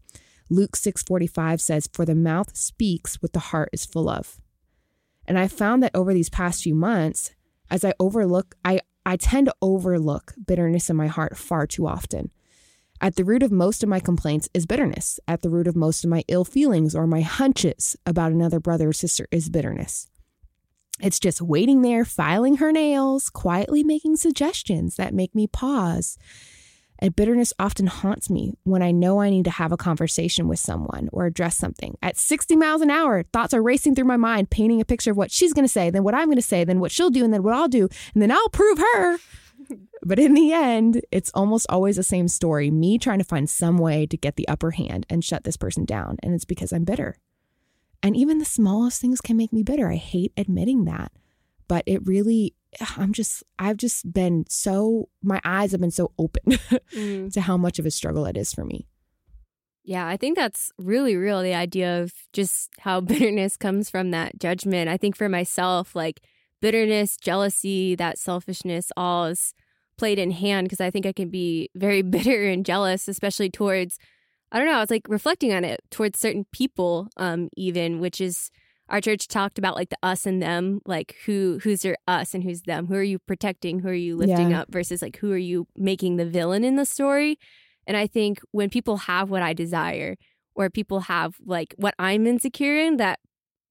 Luke 0.49 0.75
6:45 0.75 1.61
says, 1.61 1.87
"For 1.93 2.03
the 2.03 2.15
mouth 2.15 2.55
speaks 2.55 3.21
what 3.21 3.31
the 3.31 3.39
heart 3.39 3.69
is 3.71 3.85
full 3.85 4.09
of." 4.09 4.41
And 5.25 5.39
I 5.39 5.47
found 5.47 5.81
that 5.81 5.95
over 5.95 6.13
these 6.13 6.29
past 6.29 6.63
few 6.63 6.75
months, 6.75 7.31
as 7.71 7.85
I 7.85 7.93
overlook, 7.97 8.55
I, 8.65 8.81
I 9.05 9.15
tend 9.15 9.47
to 9.47 9.55
overlook 9.61 10.33
bitterness 10.45 10.89
in 10.89 10.97
my 10.97 11.07
heart 11.07 11.37
far 11.37 11.65
too 11.65 11.87
often. 11.87 12.31
At 12.99 13.15
the 13.15 13.23
root 13.23 13.41
of 13.41 13.53
most 13.53 13.83
of 13.83 13.89
my 13.89 14.01
complaints 14.01 14.49
is 14.53 14.65
bitterness. 14.65 15.17
At 15.29 15.43
the 15.43 15.49
root 15.49 15.67
of 15.67 15.77
most 15.77 16.03
of 16.03 16.09
my 16.09 16.25
ill 16.27 16.43
feelings 16.43 16.93
or 16.93 17.07
my 17.07 17.21
hunches 17.21 17.95
about 18.05 18.33
another 18.33 18.59
brother 18.59 18.89
or 18.89 18.93
sister 18.93 19.27
is 19.31 19.47
bitterness. 19.47 20.09
It's 21.01 21.19
just 21.19 21.41
waiting 21.41 21.81
there, 21.81 22.05
filing 22.05 22.57
her 22.57 22.71
nails, 22.71 23.29
quietly 23.29 23.83
making 23.83 24.15
suggestions 24.15 24.95
that 24.95 25.13
make 25.13 25.35
me 25.35 25.45
pause. 25.47 26.17
And 26.99 27.15
bitterness 27.15 27.51
often 27.59 27.87
haunts 27.87 28.29
me 28.29 28.53
when 28.63 28.81
I 28.81 28.91
know 28.91 29.19
I 29.19 29.29
need 29.29 29.45
to 29.45 29.51
have 29.51 29.73
a 29.73 29.77
conversation 29.77 30.47
with 30.47 30.59
someone 30.59 31.09
or 31.11 31.25
address 31.25 31.57
something. 31.57 31.97
At 32.01 32.17
60 32.17 32.55
miles 32.55 32.81
an 32.81 32.89
hour, 32.89 33.23
thoughts 33.23 33.53
are 33.53 33.61
racing 33.61 33.95
through 33.95 34.05
my 34.05 34.17
mind, 34.17 34.49
painting 34.49 34.79
a 34.79 34.85
picture 34.85 35.11
of 35.11 35.17
what 35.17 35.31
she's 35.31 35.51
going 35.51 35.65
to 35.65 35.71
say, 35.71 35.89
then 35.89 36.03
what 36.03 36.15
I'm 36.15 36.27
going 36.27 36.37
to 36.37 36.41
say, 36.41 36.63
then 36.63 36.79
what 36.79 36.91
she'll 36.91 37.09
do, 37.09 37.25
and 37.25 37.33
then 37.33 37.43
what 37.43 37.53
I'll 37.53 37.67
do, 37.67 37.89
and 38.13 38.21
then 38.21 38.31
I'll 38.31 38.49
prove 38.49 38.77
her. 38.77 39.17
but 40.03 40.19
in 40.19 40.33
the 40.33 40.53
end, 40.53 41.01
it's 41.11 41.31
almost 41.33 41.65
always 41.69 41.97
the 41.97 42.03
same 42.03 42.29
story 42.29 42.71
me 42.71 42.97
trying 42.97 43.19
to 43.19 43.25
find 43.25 43.49
some 43.49 43.77
way 43.77 44.05
to 44.05 44.15
get 44.15 44.37
the 44.37 44.47
upper 44.47 44.71
hand 44.71 45.05
and 45.09 45.23
shut 45.23 45.43
this 45.43 45.57
person 45.57 45.83
down. 45.83 46.17
And 46.23 46.33
it's 46.33 46.45
because 46.45 46.71
I'm 46.71 46.85
bitter. 46.85 47.17
And 48.03 48.15
even 48.15 48.37
the 48.37 48.45
smallest 48.45 49.01
things 49.01 49.21
can 49.21 49.37
make 49.37 49.51
me 49.51 49.63
bitter. 49.63 49.89
I 49.89 49.95
hate 49.95 50.33
admitting 50.37 50.85
that. 50.85 51.11
But 51.67 51.83
it 51.87 52.05
really, 52.05 52.53
I'm 52.97 53.13
just, 53.13 53.43
I've 53.57 53.77
just 53.77 54.11
been 54.11 54.45
so, 54.47 55.09
my 55.23 55.41
eyes 55.43 55.71
have 55.71 55.81
been 55.81 55.91
so 55.91 56.11
open 56.19 56.43
mm. 56.93 57.33
to 57.33 57.41
how 57.41 57.57
much 57.57 57.79
of 57.79 57.85
a 57.85 57.91
struggle 57.91 58.25
it 58.25 58.37
is 58.37 58.53
for 58.53 58.63
me. 58.63 58.87
Yeah, 59.83 60.07
I 60.07 60.17
think 60.17 60.35
that's 60.35 60.71
really 60.77 61.15
real. 61.15 61.41
The 61.41 61.53
idea 61.53 62.01
of 62.01 62.11
just 62.33 62.71
how 62.79 63.01
bitterness 63.01 63.57
comes 63.57 63.89
from 63.89 64.11
that 64.11 64.39
judgment. 64.39 64.89
I 64.89 64.97
think 64.97 65.15
for 65.15 65.29
myself, 65.29 65.95
like 65.95 66.21
bitterness, 66.61 67.17
jealousy, 67.17 67.95
that 67.95 68.17
selfishness, 68.17 68.91
all 68.97 69.25
is 69.25 69.53
played 69.97 70.19
in 70.19 70.31
hand 70.31 70.65
because 70.65 70.81
I 70.81 70.89
think 70.89 71.05
I 71.05 71.13
can 71.13 71.29
be 71.29 71.69
very 71.75 72.01
bitter 72.15 72.45
and 72.45 72.65
jealous, 72.65 73.07
especially 73.07 73.49
towards 73.49 73.97
I 74.51 74.59
don't 74.59 74.67
know, 74.67 74.77
I 74.77 74.81
was 74.81 74.91
like 74.91 75.07
reflecting 75.09 75.53
on 75.53 75.63
it 75.63 75.81
towards 75.91 76.19
certain 76.19 76.45
people, 76.51 77.09
um, 77.17 77.49
even, 77.57 77.99
which 77.99 78.21
is 78.21 78.51
our 78.89 79.01
church 79.01 79.27
talked 79.27 79.57
about 79.57 79.75
like 79.75 79.89
the 79.89 79.97
us 80.03 80.25
and 80.25 80.41
them, 80.41 80.81
like 80.85 81.15
who 81.25 81.59
who's 81.63 81.83
your 81.83 81.97
us 82.07 82.33
and 82.33 82.43
who's 82.43 82.61
them. 82.61 82.87
Who 82.87 82.95
are 82.95 83.03
you 83.03 83.19
protecting? 83.19 83.79
Who 83.79 83.89
are 83.89 83.93
you 83.93 84.15
lifting 84.15 84.51
yeah. 84.51 84.61
up 84.61 84.71
versus 84.71 85.01
like 85.01 85.17
who 85.17 85.31
are 85.31 85.37
you 85.37 85.67
making 85.75 86.17
the 86.17 86.25
villain 86.25 86.63
in 86.63 86.75
the 86.75 86.85
story? 86.85 87.39
And 87.87 87.97
I 87.97 88.07
think 88.07 88.39
when 88.51 88.69
people 88.69 88.97
have 88.97 89.29
what 89.29 89.41
I 89.41 89.53
desire 89.53 90.15
or 90.55 90.69
people 90.69 91.01
have 91.01 91.35
like 91.43 91.73
what 91.77 91.95
I'm 91.97 92.27
insecure 92.27 92.77
in, 92.77 92.97
that 92.97 93.19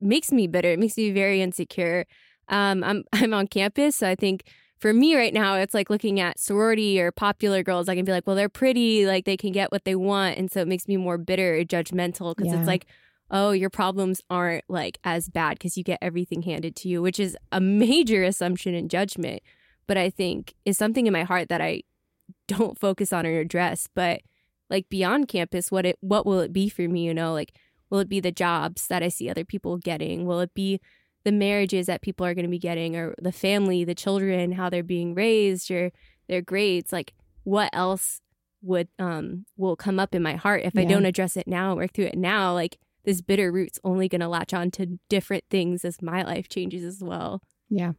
makes 0.01 0.33
me 0.33 0.47
bitter. 0.47 0.71
It 0.71 0.79
makes 0.79 0.97
me 0.97 1.11
very 1.13 1.41
insecure. 1.41 2.07
Um, 2.49 2.83
I'm 2.83 3.05
I'm 3.13 3.33
on 3.35 3.47
campus, 3.47 3.97
so 3.97 4.09
I 4.09 4.17
think 4.17 4.45
for 4.85 4.93
me 4.93 5.17
right 5.17 5.33
now, 5.33 5.55
it's 5.55 5.73
like 5.73 5.89
looking 5.89 6.21
at 6.21 6.39
sorority 6.39 7.01
or 7.01 7.11
popular 7.11 7.63
girls. 7.63 7.89
I 7.89 7.95
can 7.95 8.05
be 8.05 8.13
like, 8.13 8.27
well, 8.27 8.37
they're 8.37 8.51
pretty, 8.51 9.07
like 9.07 9.25
they 9.25 9.39
can 9.39 9.51
get 9.51 9.73
what 9.73 9.87
they 9.87 9.95
want. 9.95 10.37
And 10.37 10.51
so 10.51 10.61
it 10.61 10.69
makes 10.69 10.87
me 10.87 10.99
more 10.99 11.17
bitter 11.17 11.55
or 11.55 11.65
judgmental 11.65 12.37
because 12.37 12.53
yeah. 12.53 12.59
it's 12.59 12.67
like, 12.67 12.85
oh, 13.31 13.53
your 13.53 13.71
problems 13.71 14.21
aren't 14.29 14.65
like 14.69 14.99
as 15.03 15.31
bad 15.31 15.53
because 15.53 15.79
you 15.79 15.85
get 15.85 16.01
everything 16.03 16.43
handed 16.43 16.77
to 16.77 16.91
you, 16.91 17.01
which 17.01 17.19
is 17.19 17.35
a 17.51 17.63
major 17.63 18.25
assumption 18.25 18.75
and 18.75 18.91
judgment. 18.91 19.43
But 19.87 19.97
I 19.97 20.11
think 20.11 20.53
is 20.67 20.77
something 20.77 21.07
in 21.07 21.15
my 21.15 21.25
heart 21.25 21.49
that 21.49 21.63
I 21.63 21.85
don't 22.47 22.79
focus 22.79 23.11
on 23.11 23.25
or 23.25 23.41
address. 23.41 23.89
But 23.95 24.21
like 24.69 24.91
beyond 24.91 25.29
campus, 25.29 25.73
what 25.73 25.87
it 25.87 25.97
what 26.03 26.27
will 26.27 26.41
it 26.41 26.53
be 26.53 26.69
for 26.69 26.83
me? 26.83 27.07
You 27.07 27.15
know, 27.15 27.33
like 27.33 27.57
will 27.89 28.01
it 28.01 28.11
be 28.11 28.21
the 28.21 28.33
jobs 28.33 28.87
that 28.89 29.03
I 29.03 29.09
see 29.09 29.31
other 29.31 29.47
people 29.47 29.79
getting? 29.79 30.27
Will 30.27 30.41
it 30.41 30.53
be 30.53 30.79
the 31.25 31.33
marriages 31.33 31.87
that 31.87 32.03
people 32.03 32.25
are 32.27 32.35
going 32.35 32.45
to 32.45 32.51
be 32.51 32.59
getting 32.59 32.97
or 32.97 33.15
the 33.21 33.33
family, 33.33 33.85
the 33.85 33.95
children, 33.95 34.53
how 34.53 34.69
they're 34.69 34.83
being 34.83 35.15
raised 35.15 35.71
or 35.71 35.91
their 36.29 36.43
grades, 36.43 36.93
like 36.93 37.15
what 37.45 37.71
else 37.73 38.21
would 38.63 38.89
um 38.99 39.45
will 39.59 39.77
come 39.77 40.01
up 40.01 40.15
in 40.15 40.23
my 40.23 40.37
heart 40.37 40.63
if 40.65 40.75
yeah. 40.75 40.81
I 40.81 40.85
don't 40.85 41.05
address 41.05 41.37
it 41.37 41.47
now, 41.47 41.75
work 41.75 41.93
through 41.93 42.07
it 42.07 42.19
now, 42.19 42.55
like 42.55 42.79
this 43.05 43.21
bitter 43.21 43.53
root's 43.53 43.79
only 43.85 44.09
going 44.09 44.23
to 44.23 44.29
latch 44.29 44.55
on 44.55 44.71
to 44.73 44.99
different 45.09 45.45
things 45.51 45.85
as 45.85 46.01
my 46.01 46.23
life 46.23 46.49
changes 46.49 46.85
as 46.85 47.03
well. 47.03 47.43
Yeah. 47.69 47.93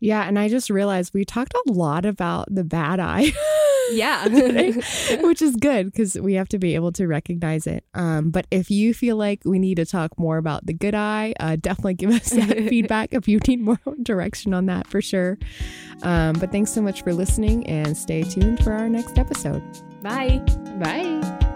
Yeah, 0.00 0.26
and 0.26 0.38
I 0.38 0.48
just 0.48 0.70
realized 0.70 1.14
we 1.14 1.24
talked 1.24 1.54
a 1.54 1.72
lot 1.72 2.04
about 2.04 2.52
the 2.54 2.64
bad 2.64 3.00
eye. 3.00 3.32
Yeah. 3.90 4.28
which 5.22 5.42
is 5.42 5.56
good 5.56 5.86
because 5.86 6.14
we 6.18 6.34
have 6.34 6.48
to 6.50 6.58
be 6.58 6.74
able 6.74 6.92
to 6.92 7.06
recognize 7.06 7.66
it. 7.66 7.84
Um, 7.94 8.30
but 8.30 8.46
if 8.50 8.70
you 8.70 8.94
feel 8.94 9.16
like 9.16 9.40
we 9.44 9.58
need 9.58 9.76
to 9.76 9.86
talk 9.86 10.18
more 10.18 10.36
about 10.36 10.66
the 10.66 10.72
good 10.72 10.94
eye, 10.94 11.34
uh, 11.40 11.56
definitely 11.56 11.94
give 11.94 12.10
us 12.10 12.30
that 12.30 12.56
feedback 12.68 13.12
if 13.12 13.28
you 13.28 13.38
need 13.46 13.60
more 13.60 13.80
direction 14.02 14.54
on 14.54 14.66
that 14.66 14.86
for 14.86 15.00
sure. 15.00 15.38
Um, 16.02 16.34
but 16.34 16.52
thanks 16.52 16.72
so 16.72 16.82
much 16.82 17.02
for 17.02 17.12
listening 17.12 17.66
and 17.66 17.96
stay 17.96 18.22
tuned 18.22 18.62
for 18.62 18.72
our 18.72 18.88
next 18.88 19.18
episode. 19.18 19.62
Bye. 20.02 20.38
Bye. 20.78 21.47